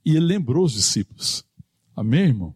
[0.04, 1.44] E ele lembrou os discípulos.
[1.94, 2.54] Amém, irmão?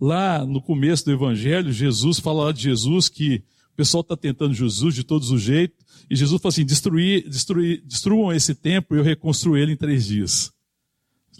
[0.00, 4.94] Lá no começo do Evangelho, Jesus fala de Jesus que o pessoal está tentando Jesus
[4.94, 9.04] de todos os jeitos, e Jesus falou assim: destruir, destruir, destruam esse templo e eu
[9.04, 10.52] reconstruo ele em três dias.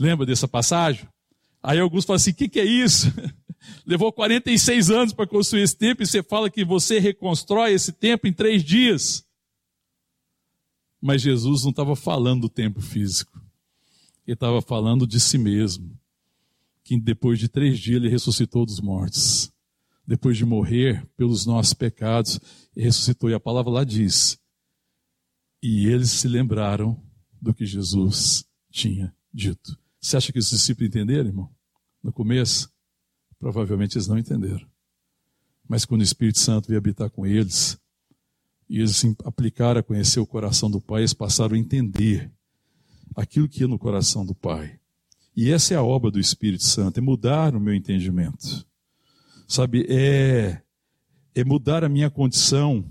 [0.01, 1.09] Lembra dessa passagem?
[1.62, 3.07] Aí alguns falam assim: o que, que é isso?
[3.87, 8.29] Levou 46 anos para construir esse templo e você fala que você reconstrói esse templo
[8.29, 9.25] em três dias.
[11.01, 13.40] Mas Jesus não estava falando do templo físico.
[14.27, 15.97] Ele estava falando de si mesmo.
[16.83, 19.54] Que depois de três dias ele ressuscitou dos mortos.
[20.07, 22.38] Depois de morrer pelos nossos pecados,
[22.77, 23.31] ressuscitou.
[23.31, 24.38] E a palavra lá diz
[25.67, 27.03] e eles se lembraram
[27.40, 29.79] do que Jesus tinha dito.
[29.99, 31.51] Você acha que os discípulos entenderam, irmão?
[32.03, 32.71] No começo?
[33.38, 34.69] Provavelmente eles não entenderam.
[35.67, 37.79] Mas quando o Espírito Santo veio habitar com eles,
[38.69, 42.31] e eles se aplicaram a conhecer o coração do Pai, eles passaram a entender
[43.17, 44.79] aquilo que ia no coração do Pai.
[45.35, 48.67] E essa é a obra do Espírito Santo, é mudar o meu entendimento.
[49.47, 50.61] Sabe, é,
[51.35, 52.85] é mudar a minha condição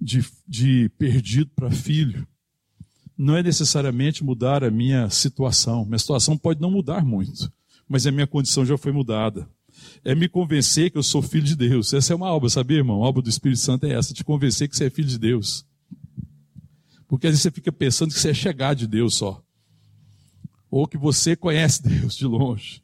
[0.00, 2.26] de, de perdido para filho,
[3.16, 5.84] não é necessariamente mudar a minha situação.
[5.84, 7.50] Minha situação pode não mudar muito,
[7.88, 9.48] mas a minha condição já foi mudada.
[10.04, 11.92] É me convencer que eu sou filho de Deus.
[11.92, 13.02] Essa é uma obra, sabia, irmão?
[13.02, 15.64] A obra do Espírito Santo é essa, te convencer que você é filho de Deus.
[17.08, 19.42] Porque às vezes você fica pensando que você é chegar de Deus só.
[20.70, 22.82] Ou que você conhece Deus de longe.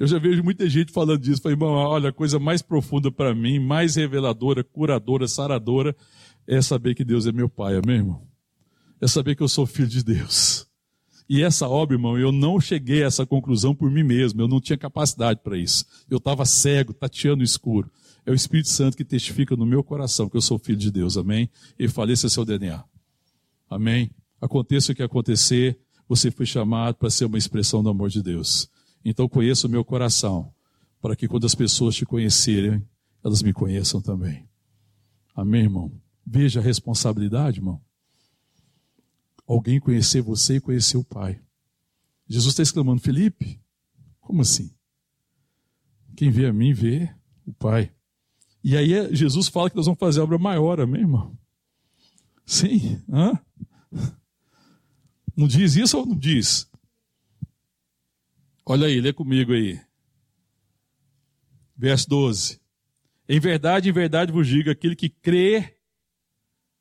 [0.00, 1.42] Eu já vejo muita gente falando disso.
[1.42, 5.94] Falei, irmão, olha, a coisa mais profunda para mim, mais reveladora, curadora, saradora,
[6.46, 8.26] é saber que Deus é meu Pai, amém, irmão?
[8.98, 10.66] É saber que eu sou filho de Deus.
[11.28, 14.58] E essa obra, irmão, eu não cheguei a essa conclusão por mim mesmo, eu não
[14.58, 15.84] tinha capacidade para isso.
[16.08, 17.90] Eu estava cego, tateando no escuro.
[18.24, 21.18] É o Espírito Santo que testifica no meu coração que eu sou filho de Deus,
[21.18, 21.50] amém?
[21.78, 22.82] E faleça seu DNA.
[23.68, 24.10] Amém?
[24.40, 28.66] Aconteça o que acontecer, você foi chamado para ser uma expressão do amor de Deus.
[29.04, 30.52] Então conheça o meu coração,
[31.00, 32.86] para que quando as pessoas te conhecerem,
[33.24, 34.48] elas me conheçam também.
[35.34, 35.92] Amém, irmão?
[36.26, 37.80] Veja a responsabilidade, irmão.
[39.46, 41.40] Alguém conhecer você e conhecer o Pai.
[42.28, 43.60] Jesus está exclamando, Felipe,
[44.20, 44.70] como assim?
[46.16, 47.12] Quem vê a mim vê
[47.44, 47.92] o Pai.
[48.62, 51.36] E aí é, Jesus fala que nós vamos fazer obra maior, amém, irmão?
[52.46, 53.40] Sim, hã?
[55.36, 56.69] Não diz isso ou não diz?
[58.72, 59.80] Olha aí, lê comigo aí.
[61.76, 62.60] Verso 12.
[63.28, 65.74] Em verdade, em verdade vos digo: aquele que crê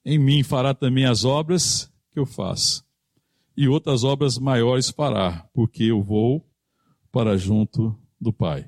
[0.05, 2.85] em mim fará também as obras que eu faço.
[3.57, 6.47] E outras obras maiores fará, porque eu vou
[7.11, 8.67] para junto do Pai.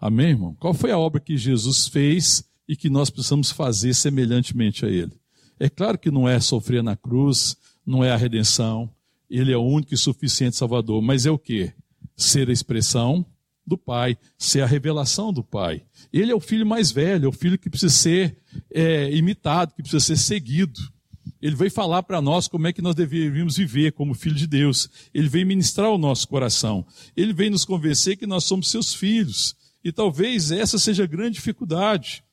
[0.00, 0.56] Amém, irmão?
[0.56, 5.16] Qual foi a obra que Jesus fez e que nós precisamos fazer semelhantemente a Ele?
[5.56, 8.90] É claro que não é sofrer na cruz, não é a redenção,
[9.30, 11.72] Ele é o único e suficiente Salvador, mas é o que?
[12.16, 13.26] Ser a expressão
[13.66, 15.82] do Pai, ser a revelação do Pai.
[16.12, 18.36] Ele é o filho mais velho, é o filho que precisa ser
[18.70, 20.78] é, imitado, que precisa ser seguido.
[21.40, 24.88] Ele veio falar para nós como é que nós deveríamos viver como filho de Deus.
[25.12, 26.86] Ele veio ministrar o nosso coração.
[27.16, 29.54] Ele veio nos convencer que nós somos seus filhos.
[29.82, 32.24] E talvez essa seja a grande dificuldade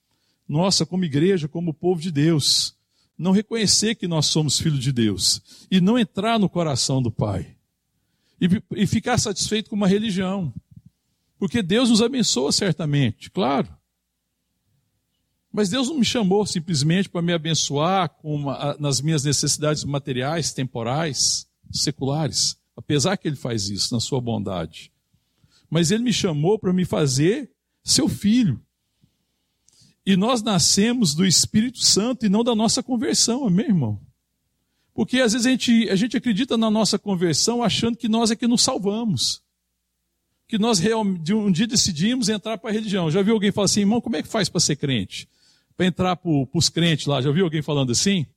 [0.47, 2.75] nossa como igreja, como povo de Deus.
[3.17, 7.55] Não reconhecer que nós somos filhos de Deus e não entrar no coração do Pai.
[8.41, 10.51] E, e ficar satisfeito com uma religião.
[11.37, 13.69] Porque Deus nos abençoa certamente, claro.
[15.51, 21.47] Mas Deus não me chamou simplesmente para me abençoar uma, nas minhas necessidades materiais, temporais,
[21.71, 22.57] seculares.
[22.75, 24.91] Apesar que Ele faz isso na sua bondade.
[25.69, 27.51] Mas Ele me chamou para me fazer
[27.83, 28.61] seu filho.
[30.05, 34.01] E nós nascemos do Espírito Santo e não da nossa conversão, amém, irmão?
[35.01, 38.35] Porque às vezes a gente, a gente acredita na nossa conversão achando que nós é
[38.35, 39.41] que nos salvamos.
[40.47, 40.79] Que nós
[41.21, 43.09] de um dia decidimos entrar para a religião.
[43.09, 45.27] Já viu alguém falar assim, irmão, como é que faz para ser crente?
[45.81, 47.19] para entrar para os crentes lá.
[47.21, 48.27] Já ouviu alguém falando assim?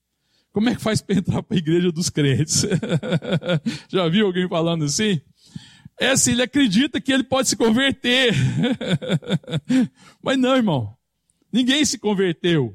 [0.50, 2.64] Como é que faz para entrar para a igreja dos crentes?
[3.90, 5.20] Já viu alguém falando assim?
[6.00, 8.35] É assim, ele acredita que ele pode se converter.
[10.22, 10.96] Mas não, irmão.
[11.53, 12.74] Ninguém se converteu.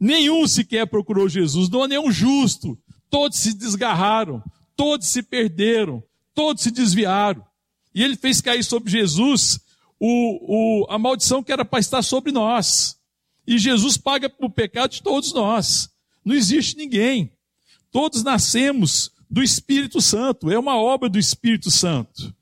[0.00, 1.68] Nenhum sequer procurou Jesus.
[1.68, 2.78] Não há nenhum justo.
[3.14, 4.42] Todos se desgarraram.
[4.74, 6.02] Todos se perderam.
[6.34, 7.44] Todos se desviaram.
[7.94, 9.60] E ele fez cair sobre Jesus
[10.00, 12.98] o, o, a maldição que era para estar sobre nós.
[13.46, 15.88] E Jesus paga o pecado de todos nós.
[16.24, 17.30] Não existe ninguém.
[17.92, 20.50] Todos nascemos do Espírito Santo.
[20.50, 22.34] É uma obra do Espírito Santo.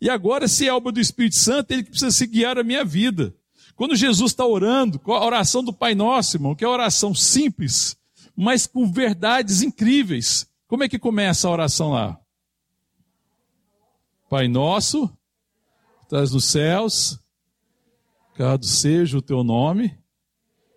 [0.00, 3.32] E agora, se é obra do Espírito Santo, ele precisa se guiar a minha vida.
[3.76, 7.14] Quando Jesus está orando, com a oração do Pai Nosso, irmão, que é uma oração
[7.14, 7.96] simples,
[8.36, 10.46] mas com verdades incríveis.
[10.68, 12.20] Como é que começa a oração lá?
[14.28, 15.10] Pai Nosso,
[16.02, 17.18] estás nos céus,
[18.34, 19.96] cada seja o teu nome,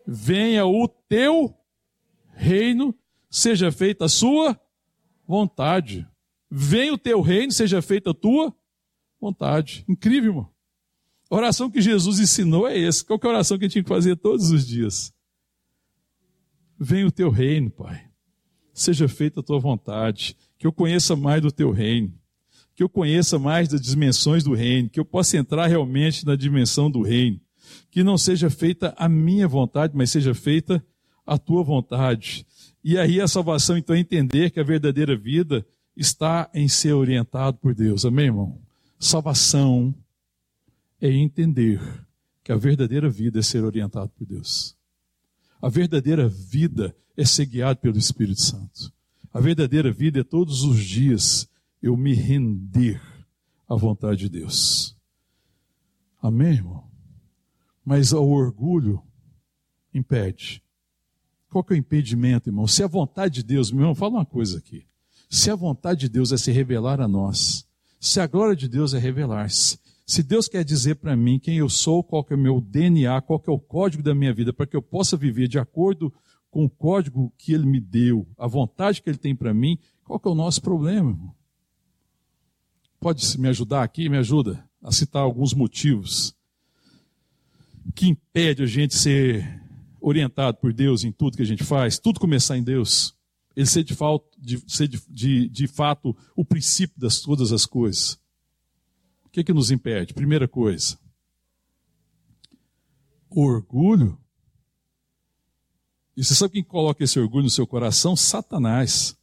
[0.08, 1.56] venha o teu
[2.34, 2.96] reino,
[3.30, 4.60] seja feita a sua
[5.28, 6.08] vontade.
[6.50, 8.56] Venha o teu reino, seja feita a tua
[9.20, 9.86] vontade.
[9.88, 10.50] Incrível, irmão.
[11.30, 13.06] A oração que Jesus ensinou é essa.
[13.06, 15.14] Qual é a oração que a gente tinha que fazer todos os dias?
[16.80, 18.02] Venha o teu reino, Pai.
[18.74, 20.38] Seja feita a tua vontade.
[20.58, 22.14] Que eu conheça mais do teu reino.
[22.76, 24.90] Que eu conheça mais das dimensões do reino.
[24.90, 27.40] Que eu possa entrar realmente na dimensão do reino
[27.92, 30.84] que não seja feita a minha vontade, mas seja feita
[31.26, 32.46] a tua vontade.
[32.84, 35.66] E aí a salvação, então, é entender que a verdadeira vida
[35.96, 38.06] está em ser orientado por Deus.
[38.06, 38.60] Amém, irmão?
[39.00, 39.94] Salvação
[41.02, 41.82] é entender
[42.44, 44.76] que a verdadeira vida é ser orientado por Deus.
[45.62, 48.92] A verdadeira vida é ser guiado pelo Espírito Santo.
[49.34, 51.48] A verdadeira vida é todos os dias
[51.82, 53.02] eu me render
[53.68, 54.96] à vontade de Deus.
[56.22, 56.90] Amém, irmão?
[57.90, 59.02] mas o orgulho
[59.92, 60.62] impede.
[61.50, 62.68] Qual que é o impedimento, irmão?
[62.68, 64.86] Se a vontade de Deus, meu irmão, fala uma coisa aqui.
[65.28, 67.66] Se a vontade de Deus é se revelar a nós,
[68.00, 71.70] se a glória de Deus é revelar-se, se Deus quer dizer para mim quem eu
[71.70, 74.52] sou, qual que é o meu DNA, qual que é o código da minha vida,
[74.52, 76.12] para que eu possa viver de acordo
[76.50, 80.20] com o código que Ele me deu, a vontade que Ele tem para mim, qual
[80.20, 81.36] que é o nosso problema, irmão?
[83.00, 84.10] Pode me ajudar aqui?
[84.10, 86.36] Me ajuda a citar alguns motivos
[87.94, 89.62] que impede a gente ser
[90.02, 93.16] orientado por Deus em tudo que a gente faz, tudo começar em Deus,
[93.56, 97.68] ele ser de, fato, de, ser de, de, de fato o princípio das todas as
[97.68, 98.20] coisas.
[99.30, 100.14] O que, que nos impede?
[100.14, 100.98] Primeira coisa,
[103.30, 104.18] orgulho.
[106.18, 108.16] E você sabe quem coloca esse orgulho no seu coração?
[108.16, 109.18] Satanás.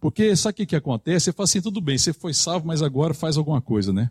[0.00, 1.26] Porque sabe o que, que acontece?
[1.26, 4.10] Você fala assim, tudo bem, você foi salvo, mas agora faz alguma coisa, né?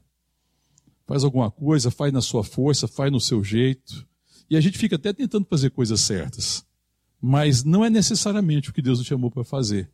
[1.11, 4.07] faz alguma coisa, faz na sua força, faz no seu jeito.
[4.49, 6.65] E a gente fica até tentando fazer coisas certas.
[7.19, 9.91] Mas não é necessariamente o que Deus nos chamou para fazer.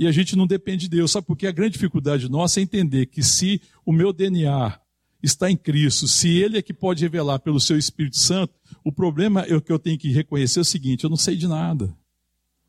[0.00, 1.10] E a gente não depende de Deus.
[1.10, 1.46] Sabe por quê?
[1.46, 4.80] A grande dificuldade nossa é entender que se o meu DNA
[5.22, 9.42] está em Cristo, se Ele é que pode revelar pelo seu Espírito Santo, o problema
[9.42, 11.94] é o que eu tenho que reconhecer é o seguinte: eu não sei de nada.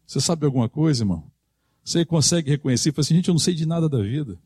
[0.06, 1.24] Você sabe alguma coisa, irmão?
[1.86, 4.38] Você consegue reconhecer falar assim, gente, eu não sei de nada da vida.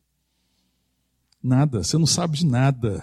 [1.42, 3.00] Nada, você não sabe de nada.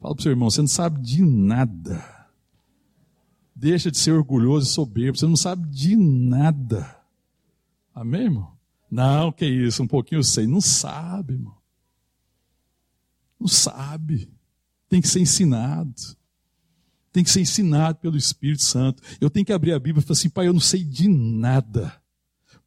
[0.00, 2.28] Fala para o seu irmão, você não sabe de nada.
[3.56, 6.94] Deixa de ser orgulhoso e soberbo, você não sabe de nada.
[7.94, 8.51] Amém, irmão?
[8.92, 10.46] Não, que isso, um pouquinho sei.
[10.46, 11.56] Não sabe, irmão.
[13.40, 14.30] Não sabe.
[14.86, 15.94] Tem que ser ensinado.
[17.10, 19.02] Tem que ser ensinado pelo Espírito Santo.
[19.18, 21.90] Eu tenho que abrir a Bíblia e falar assim, pai, eu não sei de nada.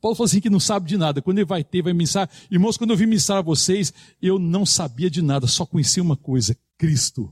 [0.01, 1.21] Paulo falou assim que não sabe de nada.
[1.21, 2.27] Quando ele vai ter, vai ministrar.
[2.49, 6.17] Irmãos, quando eu vim ministrar a vocês, eu não sabia de nada, só conhecia uma
[6.17, 7.31] coisa: Cristo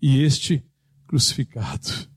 [0.00, 0.64] e este
[1.06, 2.08] crucificado.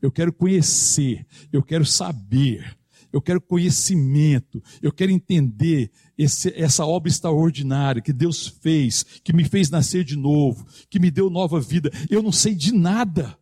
[0.00, 2.76] Eu quero conhecer, eu quero saber,
[3.12, 9.44] eu quero conhecimento, eu quero entender esse, essa obra extraordinária que Deus fez, que me
[9.44, 11.90] fez nascer de novo, que me deu nova vida.
[12.08, 13.38] Eu não sei de nada.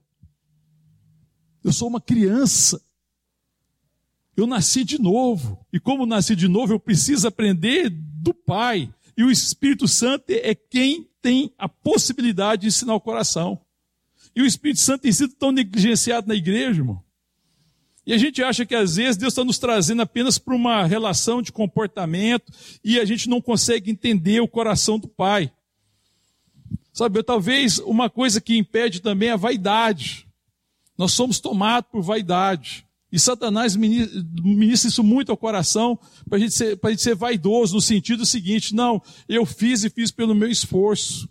[1.63, 2.83] Eu sou uma criança.
[4.37, 5.65] Eu nasci de novo.
[5.73, 8.93] E como nasci de novo, eu preciso aprender do Pai.
[9.17, 13.61] E o Espírito Santo é quem tem a possibilidade de ensinar o coração.
[14.35, 17.05] E o Espírito Santo tem sido tão negligenciado na igreja, irmão.
[18.07, 21.43] E a gente acha que às vezes Deus está nos trazendo apenas para uma relação
[21.43, 25.53] de comportamento e a gente não consegue entender o coração do Pai.
[26.93, 30.27] Sabe, talvez uma coisa que impede também é a vaidade.
[30.99, 32.87] Nós somos tomados por vaidade.
[33.13, 35.99] E Satanás ministra isso muito ao coração
[36.29, 36.53] para a gente,
[37.01, 41.29] ser, vaidoso, no sentido seguinte: não, eu fiz e fiz pelo meu esforço.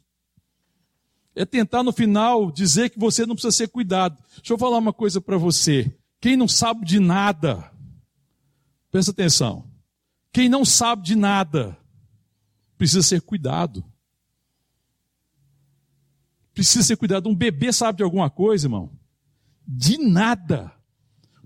[1.36, 4.18] É tentar no final dizer que você não precisa ser cuidado.
[4.38, 5.90] Deixa eu falar uma coisa para você.
[6.22, 7.72] Quem não sabe de nada,
[8.92, 9.70] presta atenção.
[10.32, 11.78] Quem não sabe de nada,
[12.78, 13.84] precisa ser cuidado.
[16.54, 17.30] Precisa ser cuidado.
[17.30, 18.92] Um bebê sabe de alguma coisa, irmão?
[19.66, 20.74] De nada.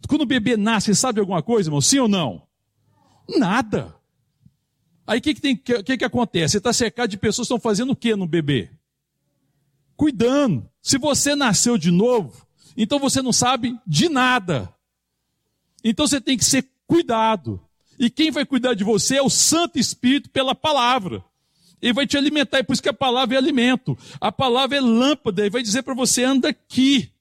[0.08, 1.82] Quando o bebê nasce, você sabe de alguma coisa, irmão?
[1.82, 2.48] Sim ou não?
[3.38, 3.96] Nada.
[5.06, 6.54] Aí o que, que, que, que acontece?
[6.54, 8.72] Você está cercado de pessoas que estão fazendo o que no bebê?
[9.96, 10.68] Cuidando.
[10.82, 12.46] Se você nasceu de novo,
[12.76, 14.74] então você não sabe de nada.
[15.84, 17.60] Então você tem que ser cuidado.
[18.00, 21.24] E quem vai cuidar de você é o Santo Espírito pela palavra.
[21.82, 23.98] Ele vai te alimentar, e por isso que a palavra é alimento.
[24.20, 27.12] A palavra é lâmpada, ele vai dizer para você, anda aqui.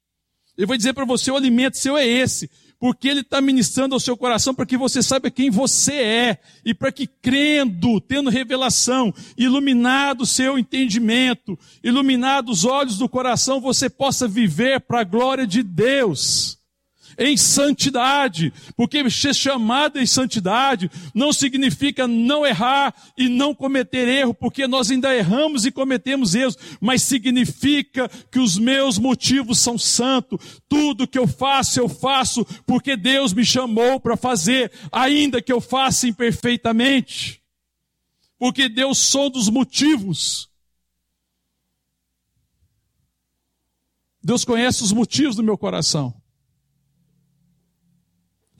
[0.56, 2.48] Ele vai dizer para você, o alimento seu é esse
[2.82, 6.74] porque Ele está ministrando ao seu coração para que você saiba quem você é e
[6.74, 13.88] para que crendo, tendo revelação, iluminado o seu entendimento, iluminado os olhos do coração, você
[13.88, 16.60] possa viver para a glória de Deus
[17.18, 24.34] em santidade, porque ser chamado em santidade não significa não errar e não cometer erro,
[24.34, 30.60] porque nós ainda erramos e cometemos erros, mas significa que os meus motivos são santos.
[30.68, 35.60] Tudo que eu faço, eu faço porque Deus me chamou para fazer, ainda que eu
[35.60, 37.42] faça imperfeitamente.
[38.38, 40.50] Porque Deus sou dos motivos.
[44.22, 46.21] Deus conhece os motivos do meu coração.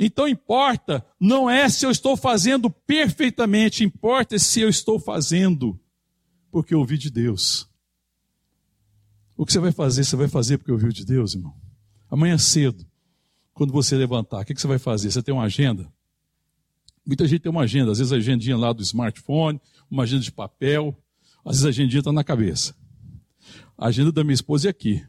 [0.05, 5.79] Então importa não é se eu estou fazendo perfeitamente, importa se eu estou fazendo
[6.51, 7.69] porque eu ouvi de Deus.
[9.37, 11.55] O que você vai fazer, você vai fazer porque ouviu de Deus, irmão.
[12.11, 12.85] Amanhã cedo,
[13.55, 15.11] quando você levantar, o que você vai fazer?
[15.13, 15.91] Você tem uma agenda?
[17.07, 20.33] Muita gente tem uma agenda, às vezes a agendinha lá do smartphone, uma agenda de
[20.33, 20.97] papel,
[21.45, 22.75] às vezes a agendinha está na cabeça.
[23.79, 25.05] A agenda da minha esposa é aqui.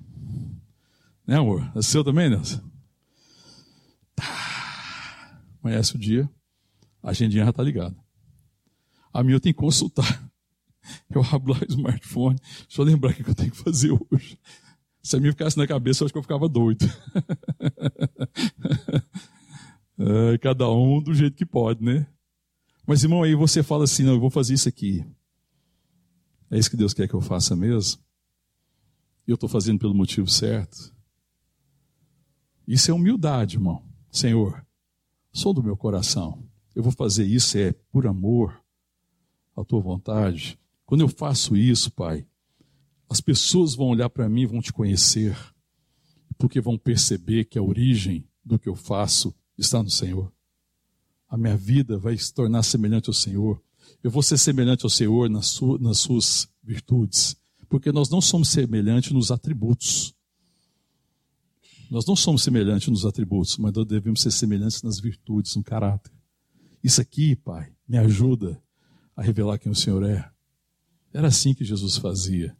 [1.26, 1.72] Né, amor?
[1.76, 2.62] A seu também, Nelson?
[4.16, 4.53] Tá
[5.64, 6.30] Conhece o dia,
[7.02, 7.96] a agendinha já está ligada.
[9.14, 10.04] A minha eu tenho que consultar.
[11.10, 12.38] Eu abro lá o smartphone,
[12.68, 14.38] deixa eu lembrar o que eu tenho que fazer hoje.
[15.02, 16.84] Se a minha ficasse na cabeça, eu acho que eu ficava doido.
[19.98, 22.06] é, cada um do jeito que pode, né?
[22.86, 25.06] Mas, irmão, aí você fala assim: não, eu vou fazer isso aqui.
[26.52, 28.02] É isso que Deus quer que eu faça mesmo?
[29.26, 30.94] Eu estou fazendo pelo motivo certo?
[32.68, 33.82] Isso é humildade, irmão.
[34.12, 34.66] Senhor,
[35.34, 36.46] Sou do meu coração.
[36.76, 38.64] Eu vou fazer isso é por amor
[39.58, 40.60] à tua vontade.
[40.86, 42.28] Quando eu faço isso, Pai,
[43.10, 45.36] as pessoas vão olhar para mim vão te conhecer,
[46.38, 50.32] porque vão perceber que a origem do que eu faço está no Senhor.
[51.28, 53.60] A minha vida vai se tornar semelhante ao Senhor.
[54.04, 57.36] Eu vou ser semelhante ao Senhor nas suas virtudes,
[57.68, 60.14] porque nós não somos semelhantes nos atributos.
[61.94, 66.12] Nós não somos semelhantes nos atributos, mas nós devemos ser semelhantes nas virtudes, no caráter.
[66.84, 68.60] Isso aqui, Pai, me ajuda
[69.16, 70.28] a revelar quem o Senhor é.
[71.14, 72.58] Era assim que Jesus fazia.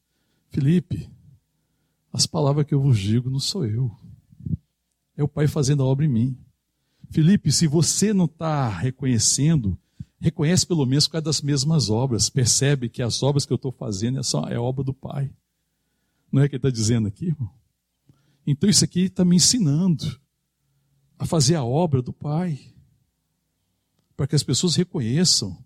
[0.52, 1.10] Felipe,
[2.14, 3.90] as palavras que eu vos digo não sou eu.
[5.18, 6.38] É o Pai fazendo a obra em mim.
[7.10, 9.76] Felipe, se você não está reconhecendo,
[10.20, 12.30] reconhece pelo menos por causa das mesmas obras.
[12.30, 15.34] Percebe que as obras que eu estou fazendo é, só, é obra do Pai.
[16.32, 17.63] Não é o que ele está dizendo aqui, irmão?
[18.46, 20.20] Então isso aqui está me ensinando
[21.18, 22.60] a fazer a obra do Pai,
[24.16, 25.58] para que as pessoas reconheçam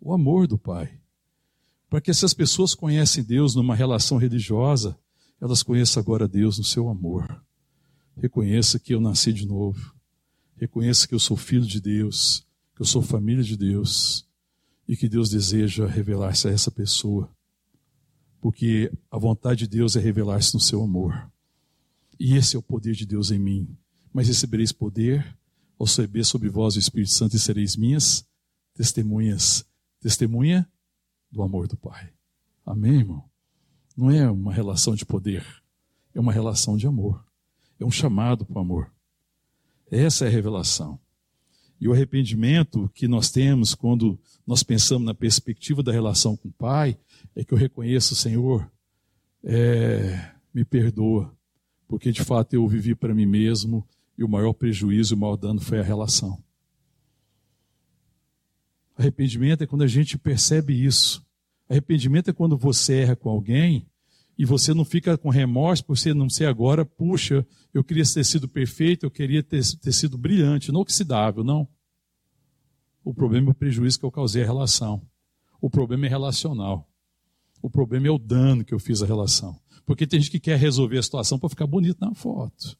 [0.00, 1.00] o amor do Pai,
[1.88, 4.98] para que essas pessoas conhecem Deus numa relação religiosa,
[5.40, 7.42] elas conheçam agora Deus no seu amor.
[8.16, 9.94] Reconheça que eu nasci de novo.
[10.56, 14.26] Reconheça que eu sou filho de Deus, que eu sou família de Deus
[14.86, 17.30] e que Deus deseja revelar-se a essa pessoa.
[18.40, 21.30] Porque a vontade de Deus é revelar-se no seu amor.
[22.18, 23.76] E esse é o poder de Deus em mim.
[24.12, 25.36] Mas recebereis poder
[25.80, 28.26] receber sobre vós o Espírito Santo e sereis minhas
[28.74, 29.64] testemunhas.
[30.00, 30.68] Testemunha
[31.30, 32.12] do amor do Pai.
[32.64, 33.24] Amém, irmão?
[33.96, 35.44] Não é uma relação de poder,
[36.14, 37.24] é uma relação de amor.
[37.78, 38.92] É um chamado para o amor.
[39.90, 40.98] Essa é a revelação.
[41.80, 46.52] E o arrependimento que nós temos quando nós pensamos na perspectiva da relação com o
[46.52, 46.96] Pai
[47.34, 48.70] é que eu reconheço, Senhor,
[49.42, 51.36] é, me perdoa,
[51.88, 55.60] porque de fato eu vivi para mim mesmo e o maior prejuízo, o maior dano
[55.60, 56.42] foi a relação.
[58.96, 61.24] Arrependimento é quando a gente percebe isso.
[61.68, 63.86] Arrependimento é quando você erra com alguém
[64.38, 68.24] e você não fica com remorso por você não ser agora, puxa, eu queria ter
[68.24, 71.68] sido perfeito, eu queria ter, ter sido brilhante, inoxidável, não.
[73.04, 75.02] O problema é o prejuízo que eu causei à relação.
[75.60, 76.88] O problema é relacional.
[77.60, 79.58] O problema é o dano que eu fiz à relação.
[79.86, 82.76] Porque tem gente que quer resolver a situação para ficar bonito na foto.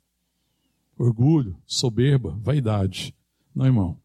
[0.96, 3.14] Orgulho, soberba, vaidade.
[3.54, 3.98] Não, irmão.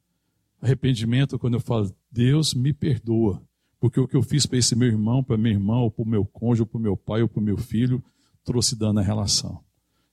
[0.62, 3.42] Arrependimento, quando eu falo, Deus me perdoa.
[3.80, 6.08] Porque o que eu fiz para esse meu irmão, para minha irmã, ou para o
[6.08, 8.04] meu cônjuge, ou para o meu pai, ou para o meu filho,
[8.44, 9.64] trouxe dano à relação.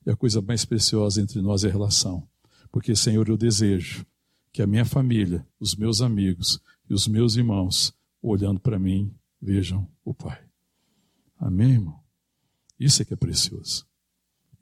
[0.07, 2.29] E a coisa mais preciosa entre nós é a relação.
[2.71, 4.07] Porque, Senhor, eu desejo
[4.53, 9.13] que a minha família, os meus amigos e os meus irmãos, olhando para mim,
[9.43, 10.39] vejam o Pai.
[11.39, 12.06] Amém, irmão?
[12.79, 13.87] Isso é que é precioso.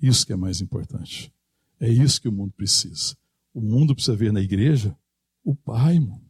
[0.00, 1.32] Isso que é mais importante.
[1.80, 3.16] É isso que o mundo precisa.
[3.52, 4.96] O mundo precisa ver na igreja
[5.44, 6.20] o Pai, irmão.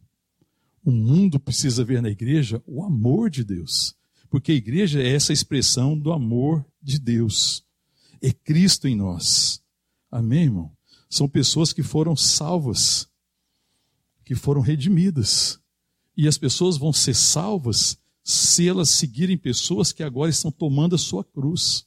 [0.83, 3.95] O mundo precisa ver na igreja o amor de Deus.
[4.29, 7.65] Porque a igreja é essa expressão do amor de Deus.
[8.21, 9.61] É Cristo em nós.
[10.11, 10.71] Amém, irmão?
[11.09, 13.07] São pessoas que foram salvas,
[14.23, 15.59] que foram redimidas.
[16.17, 17.97] E as pessoas vão ser salvas
[18.27, 21.85] se elas seguirem pessoas que agora estão tomando a sua cruz.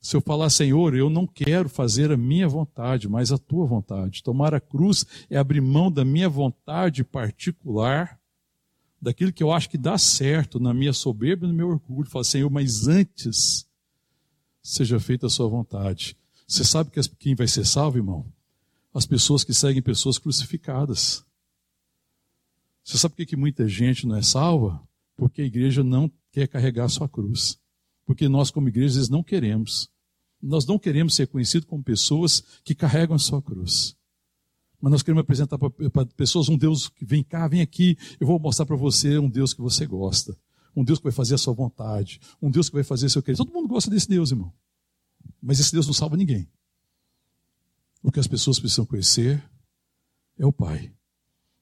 [0.00, 4.20] Se eu falar, Senhor, eu não quero fazer a minha vontade, mas a tua vontade.
[4.24, 8.20] Tomar a cruz é abrir mão da minha vontade particular,
[9.00, 12.10] daquilo que eu acho que dá certo na minha soberba e no meu orgulho.
[12.10, 13.64] Falar, Senhor, mas antes
[14.60, 16.16] seja feita a sua vontade.
[16.48, 18.26] Você sabe que quem vai ser salvo, irmão?
[18.92, 21.24] As pessoas que seguem pessoas crucificadas.
[22.82, 24.82] Você sabe por que muita gente não é salva?
[25.16, 27.58] Porque a igreja não quer carregar sua cruz.
[28.04, 29.90] Porque nós, como igreja, às não queremos.
[30.40, 33.96] Nós não queremos ser conhecidos como pessoas que carregam a sua cruz.
[34.80, 38.38] Mas nós queremos apresentar para pessoas um Deus que vem cá, vem aqui, eu vou
[38.40, 40.36] mostrar para você um Deus que você gosta.
[40.74, 42.20] Um Deus que vai fazer a sua vontade.
[42.40, 43.36] Um Deus que vai fazer o seu querer.
[43.36, 44.52] Todo mundo gosta desse Deus, irmão.
[45.40, 46.48] Mas esse Deus não salva ninguém.
[48.02, 49.42] O que as pessoas precisam conhecer
[50.36, 50.92] é o Pai.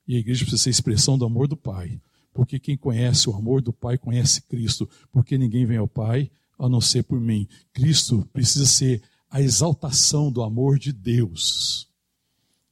[0.09, 2.01] E a igreja precisa ser expressão do amor do Pai.
[2.33, 4.89] Porque quem conhece o amor do Pai conhece Cristo.
[5.13, 7.49] Porque ninguém vem ao Pai a não ser por mim.
[7.73, 11.91] Cristo precisa ser a exaltação do amor de Deus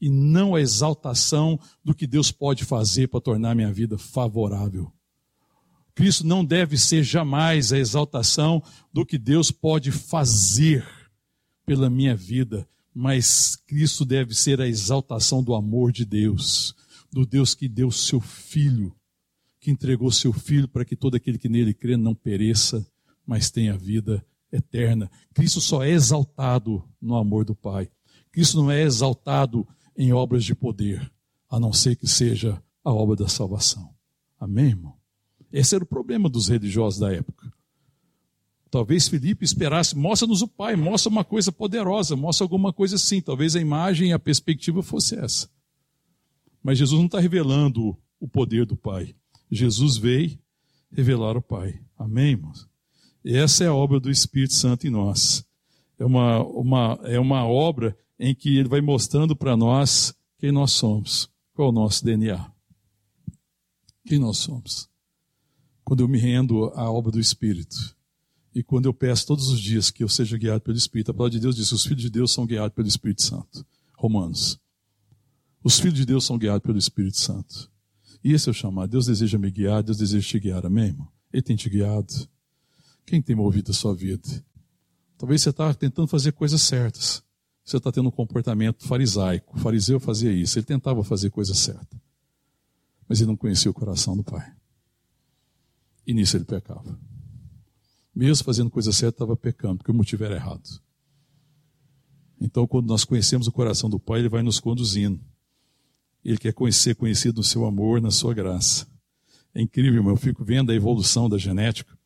[0.01, 4.93] e não a exaltação do que Deus pode fazer para tornar minha vida favorável.
[5.95, 10.87] Cristo não deve ser jamais a exaltação do que Deus pode fazer
[11.67, 16.75] pela minha vida, mas Cristo deve ser a exaltação do amor de Deus,
[17.13, 18.95] do Deus que deu seu filho,
[19.69, 22.87] que entregou seu filho para que todo aquele que nele crê não pereça,
[23.27, 25.11] mas tem a vida eterna.
[25.35, 27.91] Cristo só é exaltado no amor do Pai.
[28.33, 31.13] Cristo não é exaltado em obras de poder,
[31.51, 33.91] a não ser que seja a obra da salvação.
[34.41, 34.95] Amém, irmão?
[35.53, 37.53] Esse era o problema dos religiosos da época.
[38.71, 43.21] Talvez Felipe esperasse, mostra-nos o Pai, mostra uma coisa poderosa, mostra alguma coisa assim.
[43.21, 45.47] Talvez a imagem e a perspectiva fosse essa.
[46.63, 49.15] Mas Jesus não está revelando o poder do Pai.
[49.51, 50.39] Jesus veio
[50.91, 51.81] revelar o Pai.
[51.97, 52.69] Amém, irmãos?
[53.25, 55.45] Essa é a obra do Espírito Santo em nós.
[55.99, 60.73] É uma, uma, é uma obra em que ele vai mostrando para nós quem nós
[60.73, 62.51] somos, qual é o nosso DNA.
[64.07, 64.89] Quem nós somos.
[65.85, 67.97] Quando eu me rendo à obra do Espírito,
[68.55, 71.33] e quando eu peço todos os dias que eu seja guiado pelo Espírito, a palavra
[71.33, 73.67] de Deus diz: os filhos de Deus são guiados pelo Espírito Santo.
[73.97, 74.59] Romanos.
[75.63, 77.71] Os filhos de Deus são guiados pelo Espírito Santo.
[78.29, 78.91] E esse é o chamado.
[78.91, 81.09] Deus deseja me guiar, Deus deseja te guiar, amém, irmão?
[81.33, 82.29] Ele tem te guiado.
[83.07, 84.29] Quem tem movido a sua vida?
[85.17, 87.23] Talvez você está tentando fazer coisas certas.
[87.65, 89.57] Você está tendo um comportamento farisaico.
[89.57, 90.59] O fariseu fazia isso.
[90.59, 91.99] Ele tentava fazer coisa certa.
[93.09, 94.53] Mas ele não conhecia o coração do Pai.
[96.07, 97.01] E nisso ele pecava.
[98.15, 100.69] Mesmo fazendo coisa certa, estava pecando, porque o motivo era errado.
[102.39, 105.19] Então, quando nós conhecemos o coração do Pai, ele vai nos conduzindo.
[106.29, 108.87] Ele quer conhecer, conhecido no seu amor, na sua graça.
[109.55, 110.13] É incrível, irmão.
[110.13, 111.97] Eu fico vendo a evolução da genética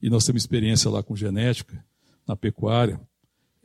[0.00, 1.84] e nós temos experiência lá com genética,
[2.28, 3.00] na pecuária.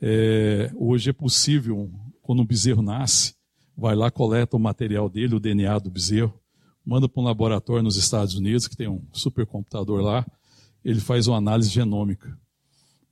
[0.00, 1.88] É, hoje é possível,
[2.20, 3.36] quando um bezerro nasce,
[3.76, 6.36] vai lá, coleta o material dele, o DNA do bezerro,
[6.84, 10.26] manda para um laboratório nos Estados Unidos, que tem um supercomputador lá,
[10.84, 12.36] ele faz uma análise genômica.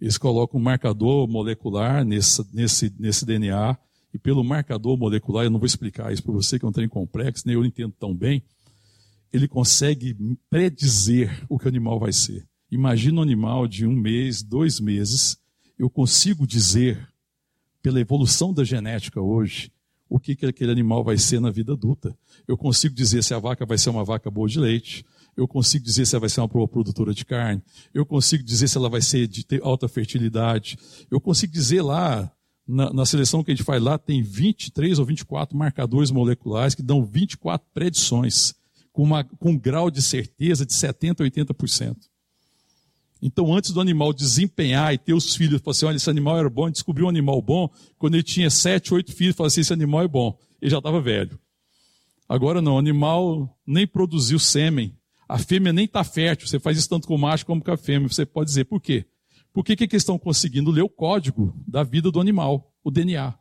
[0.01, 3.79] Eles colocam um marcador molecular nesse, nesse, nesse DNA,
[4.13, 6.89] e pelo marcador molecular, eu não vou explicar isso para você, que é um trem
[6.89, 8.43] complexo, nem eu entendo tão bem,
[9.33, 10.17] ele consegue
[10.49, 12.47] predizer o que o animal vai ser.
[12.71, 15.39] Imagina um animal de um mês, dois meses,
[15.79, 17.09] eu consigo dizer,
[17.83, 19.73] pela evolução da genética hoje,
[20.09, 22.17] o que, que aquele animal vai ser na vida adulta.
[22.47, 25.05] Eu consigo dizer se a vaca vai ser uma vaca boa de leite,
[25.37, 27.63] eu consigo dizer se ela vai ser uma boa produtora de carne,
[27.95, 30.77] eu consigo dizer se ela vai ser de alta fertilidade,
[31.11, 32.31] eu consigo dizer lá,
[32.71, 36.83] na, na, seleção que a gente faz lá, tem 23 ou 24 marcadores moleculares que
[36.83, 38.55] dão 24 predições,
[38.93, 41.97] com, uma, com um grau de certeza de 70% a 80%.
[43.23, 46.49] Então, antes do animal desempenhar e ter os filhos, falar assim: olha, esse animal era
[46.49, 47.69] bom, descobriu um animal bom,
[47.99, 50.39] quando ele tinha sete, oito filhos, falou assim: esse animal é bom.
[50.61, 51.39] Ele já estava velho.
[52.29, 54.97] Agora não, o animal nem produziu sêmen,
[55.29, 56.49] a fêmea nem está fértil.
[56.49, 58.09] Você faz isso tanto com o macho como com a fêmea.
[58.09, 59.05] Você pode dizer por quê?
[59.53, 63.35] Por que, que estão conseguindo ler o código da vida do animal, o DNA?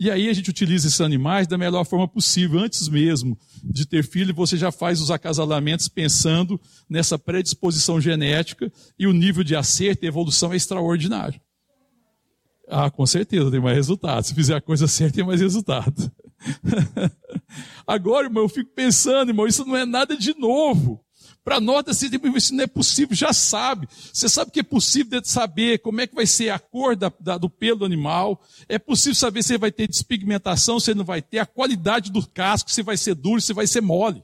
[0.00, 2.60] E aí a gente utiliza esses animais da melhor forma possível.
[2.60, 9.08] Antes mesmo de ter filho, você já faz os acasalamentos pensando nessa predisposição genética e
[9.08, 11.40] o nível de acerto e evolução é extraordinário.
[12.68, 14.22] Ah, com certeza tem mais resultado.
[14.22, 16.12] Se fizer a coisa certa, tem mais resultado.
[17.84, 21.04] Agora, irmão, eu fico pensando, irmão, isso não é nada de novo.
[21.48, 23.88] Para nós, assim, isso não é possível, já sabe.
[24.12, 27.38] Você sabe que é possível saber como é que vai ser a cor da, da,
[27.38, 28.42] do pelo do animal.
[28.68, 32.70] É possível saber se vai ter despigmentação, se não vai ter, a qualidade do casco,
[32.70, 34.22] se vai ser duro, se vai ser mole.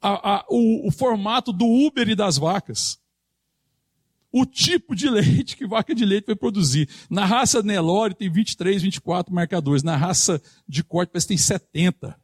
[0.00, 3.02] A, a, o, o formato do Uber e das vacas
[4.30, 6.88] o tipo de leite que vaca de leite vai produzir.
[7.10, 9.82] Na raça Nelore tem 23, 24 marcadores.
[9.82, 12.16] Na raça de corte parece que tem 70.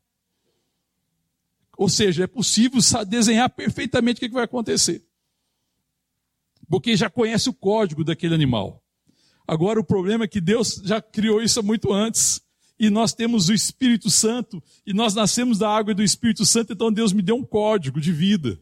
[1.81, 2.79] Ou seja, é possível
[3.09, 5.03] desenhar perfeitamente o que vai acontecer.
[6.69, 8.85] Porque já conhece o código daquele animal.
[9.49, 12.43] Agora o problema é que Deus já criou isso muito antes.
[12.79, 14.63] E nós temos o Espírito Santo.
[14.87, 16.75] E nós nascemos da água e do Espírito Santo.
[16.75, 18.61] Então Deus me deu um código de vida.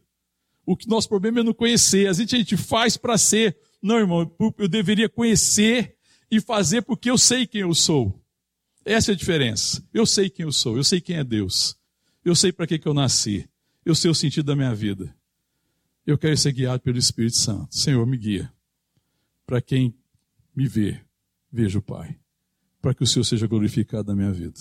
[0.64, 2.07] O que nosso problema é não conhecer.
[2.07, 3.59] A gente, a gente faz para ser.
[3.83, 5.97] Não, irmão, eu deveria conhecer
[6.31, 8.23] e fazer porque eu sei quem eu sou.
[8.85, 9.85] Essa é a diferença.
[9.93, 11.77] Eu sei quem eu sou, eu sei quem é Deus.
[12.25, 13.49] Eu sei para que, que eu nasci.
[13.85, 15.14] Eu sei o sentido da minha vida.
[16.07, 17.75] Eu quero ser guiado pelo Espírito Santo.
[17.75, 18.53] Senhor, me guia.
[19.47, 19.95] Para quem
[20.55, 21.01] me vê,
[21.51, 22.19] veja o Pai.
[22.81, 24.59] Para que o Senhor seja glorificado na minha vida.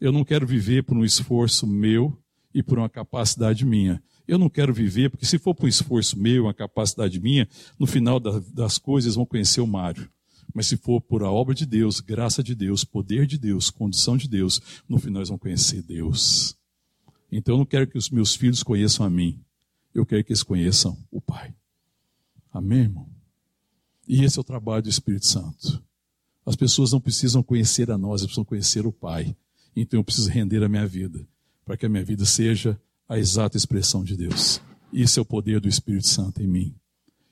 [0.00, 2.16] Eu não quero viver por um esforço meu
[2.52, 4.02] e por uma capacidade minha.
[4.26, 7.48] Eu não quero viver, porque se for por um esforço meu, uma capacidade minha,
[7.78, 10.10] no final das coisas vão conhecer o Mário.
[10.52, 14.16] Mas se for por a obra de Deus, graça de Deus, poder de Deus, condição
[14.16, 16.56] de Deus, no final eles vão conhecer Deus.
[17.30, 19.40] Então eu não quero que os meus filhos conheçam a mim.
[19.94, 21.54] Eu quero que eles conheçam o Pai.
[22.52, 23.08] Amém, irmão?
[24.06, 25.82] E esse é o trabalho do Espírito Santo.
[26.44, 29.36] As pessoas não precisam conhecer a nós, elas precisam conhecer o Pai.
[29.74, 31.26] Então eu preciso render a minha vida,
[31.64, 34.60] para que a minha vida seja a exata expressão de Deus.
[34.92, 36.74] Isso é o poder do Espírito Santo em mim.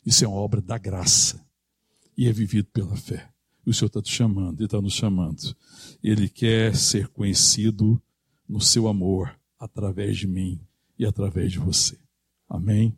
[0.04, 1.40] Isso é uma obra da graça.
[2.16, 3.30] E é vivido pela fé.
[3.64, 5.56] O Senhor está te chamando, Ele está nos chamando.
[6.02, 8.00] Ele quer ser conhecido
[8.48, 10.60] no seu amor, através de mim
[10.98, 11.98] e através de você.
[12.48, 12.96] Amém?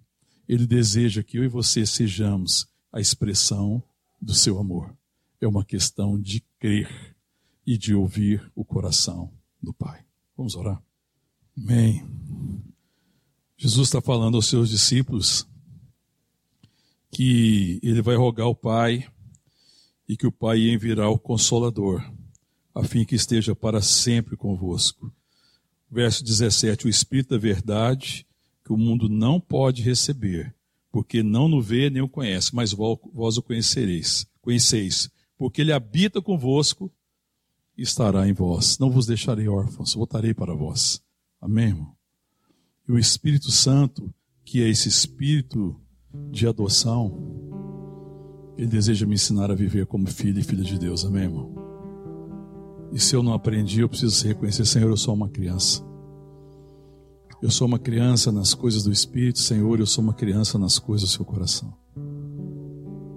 [0.49, 3.83] Ele deseja que eu e você sejamos a expressão
[4.21, 4.97] do seu amor.
[5.41, 7.17] É uma questão de crer
[7.67, 9.33] e de ouvir o coração
[9.63, 10.05] do Pai.
[10.37, 10.83] Vamos orar?
[11.57, 12.07] Amém.
[13.57, 15.47] Jesus está falando aos seus discípulos
[17.11, 19.11] que ele vai rogar ao Pai
[20.09, 22.03] e que o Pai enviará o Consolador,
[22.75, 25.11] a fim que esteja para sempre convosco.
[25.97, 28.27] Verso 17: O Espírito da Verdade,
[28.63, 30.55] que o mundo não pode receber,
[30.93, 36.21] porque não o vê nem o conhece, mas vós o conhecereis, conheceis, porque ele habita
[36.21, 36.93] convosco
[37.75, 38.79] e estará em vós.
[38.79, 41.01] Não vos deixarei órfãos, voltarei para vós.
[41.41, 41.97] Amém, irmão?
[42.87, 44.13] E o Espírito Santo,
[44.45, 45.81] que é esse espírito
[46.31, 47.11] de adoção,
[48.59, 51.07] ele deseja me ensinar a viver como filho e filha de Deus.
[51.07, 51.56] Amém, irmão?
[52.93, 55.85] E se eu não aprendi, eu preciso reconhecer, Senhor, eu sou uma criança.
[57.43, 61.09] Eu sou uma criança nas coisas do Espírito, Senhor, eu sou uma criança nas coisas
[61.09, 61.75] do seu coração.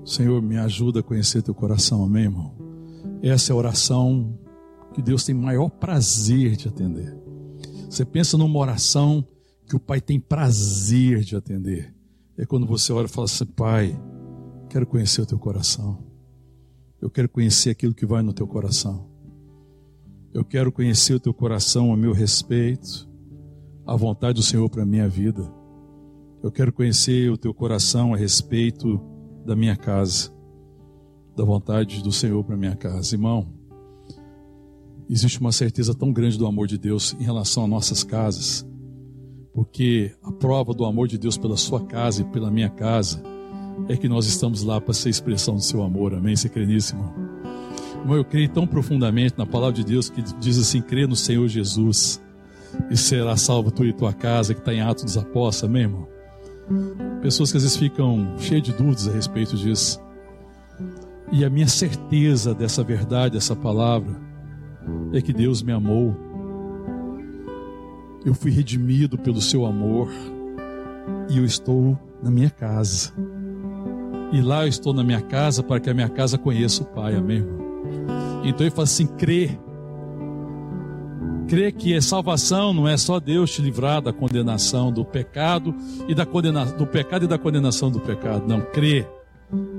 [0.05, 2.53] Senhor, me ajuda a conhecer teu coração, amém, irmão?
[3.21, 4.37] Essa é a oração
[4.93, 7.15] que Deus tem maior prazer de atender.
[7.89, 9.25] Você pensa numa oração
[9.67, 11.93] que o Pai tem prazer de atender.
[12.37, 13.99] É quando você ora e fala assim: Pai,
[14.69, 16.03] quero conhecer o teu coração.
[17.01, 19.09] Eu quero conhecer aquilo que vai no teu coração.
[20.31, 23.09] Eu quero conhecer o teu coração a meu respeito,
[23.85, 25.41] a vontade do Senhor para a minha vida.
[26.43, 29.01] Eu quero conhecer o teu coração a respeito
[29.43, 30.31] da minha casa,
[31.35, 33.15] da vontade do Senhor para a minha casa.
[33.15, 33.47] Irmão,
[35.09, 38.63] existe uma certeza tão grande do amor de Deus em relação a nossas casas,
[39.51, 43.23] porque a prova do amor de Deus pela sua casa e pela minha casa
[43.87, 46.13] é que nós estamos lá para ser expressão do seu amor.
[46.13, 46.35] Amém?
[46.35, 47.38] Você crê nisso, irmão?
[48.01, 51.47] Irmão, eu creio tão profundamente na palavra de Deus que diz assim: crê no Senhor
[51.47, 52.21] Jesus
[52.89, 56.07] e será salvo tu e tua casa, que está em Atos dos Apóstolos, amém, irmão?
[57.21, 59.99] Pessoas que às vezes ficam cheias de dúvidas a respeito disso.
[61.31, 64.15] E a minha certeza dessa verdade, dessa palavra,
[65.13, 66.15] é que Deus me amou.
[68.25, 70.09] Eu fui redimido pelo seu amor
[71.29, 73.11] e eu estou na minha casa.
[74.31, 77.15] E lá eu estou na minha casa para que a minha casa conheça o Pai,
[77.15, 77.37] amém?
[77.37, 77.68] Irmão?
[78.43, 79.57] Então ele fala assim: crê.
[81.47, 85.73] Crê que a salvação não é só Deus te livrar da condenação do pecado
[86.07, 88.47] e da condena, do pecado e da condenação do pecado.
[88.47, 89.07] Não, crê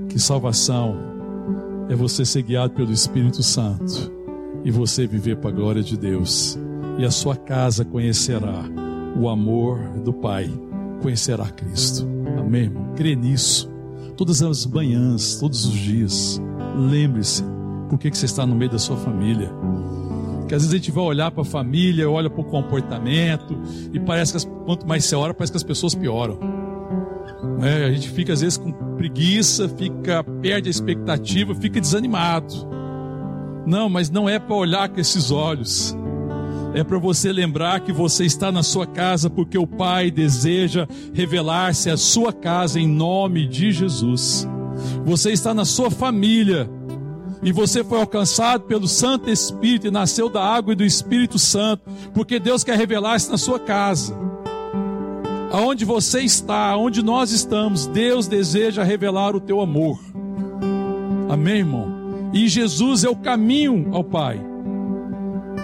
[0.08, 0.96] que salvação
[1.88, 4.12] é você ser guiado pelo Espírito Santo
[4.64, 6.58] e você viver para a glória de Deus.
[6.98, 8.64] E a sua casa conhecerá
[9.16, 10.50] o amor do Pai,
[11.00, 12.06] conhecerá Cristo.
[12.38, 12.72] Amém?
[12.96, 13.70] Crê nisso.
[14.16, 16.42] Todas as manhãs, todos os dias.
[16.76, 17.44] Lembre-se
[17.91, 19.51] por que, que você está no meio da sua família.
[20.47, 23.59] Que às vezes a gente vai olhar para a família, olha para o comportamento,
[23.93, 26.38] e parece que as, quanto mais você ora, parece que as pessoas pioram.
[27.62, 32.55] É, a gente fica às vezes com preguiça, fica perde a expectativa, fica desanimado.
[33.66, 35.95] Não, mas não é para olhar com esses olhos.
[36.72, 41.91] É para você lembrar que você está na sua casa porque o Pai deseja revelar-se
[41.91, 44.49] à sua casa em nome de Jesus.
[45.05, 46.70] Você está na sua família
[47.43, 51.82] e você foi alcançado pelo Santo Espírito e nasceu da água e do Espírito Santo,
[52.12, 54.14] porque Deus quer revelar-se na sua casa.
[55.51, 59.99] Aonde você está, aonde nós estamos, Deus deseja revelar o teu amor.
[61.28, 62.30] Amém, irmão?
[62.32, 64.41] E Jesus é o caminho ao Pai.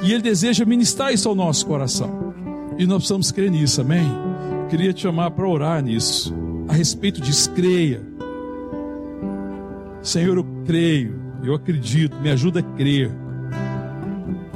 [0.03, 2.35] E Ele deseja ministrar isso ao nosso coração.
[2.79, 4.07] E nós precisamos crer nisso, amém?
[4.69, 6.35] queria te chamar para orar nisso.
[6.69, 8.03] A respeito disso, creia.
[10.03, 13.11] Senhor, eu creio eu acredito, me ajuda a crer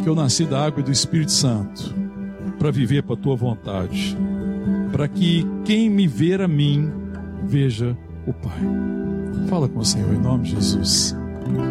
[0.03, 1.95] que eu nasci da água e do Espírito Santo
[2.59, 4.17] para viver para a tua vontade,
[4.93, 6.91] para que quem me ver a mim
[7.45, 8.61] veja o Pai.
[9.49, 11.17] Fala com o Senhor em nome de Jesus.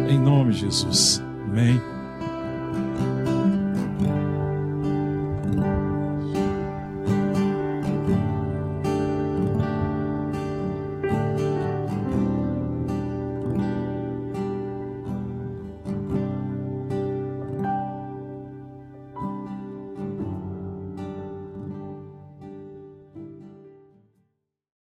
[0.08, 1.22] Em nome de Jesus.
[1.48, 1.99] Amém.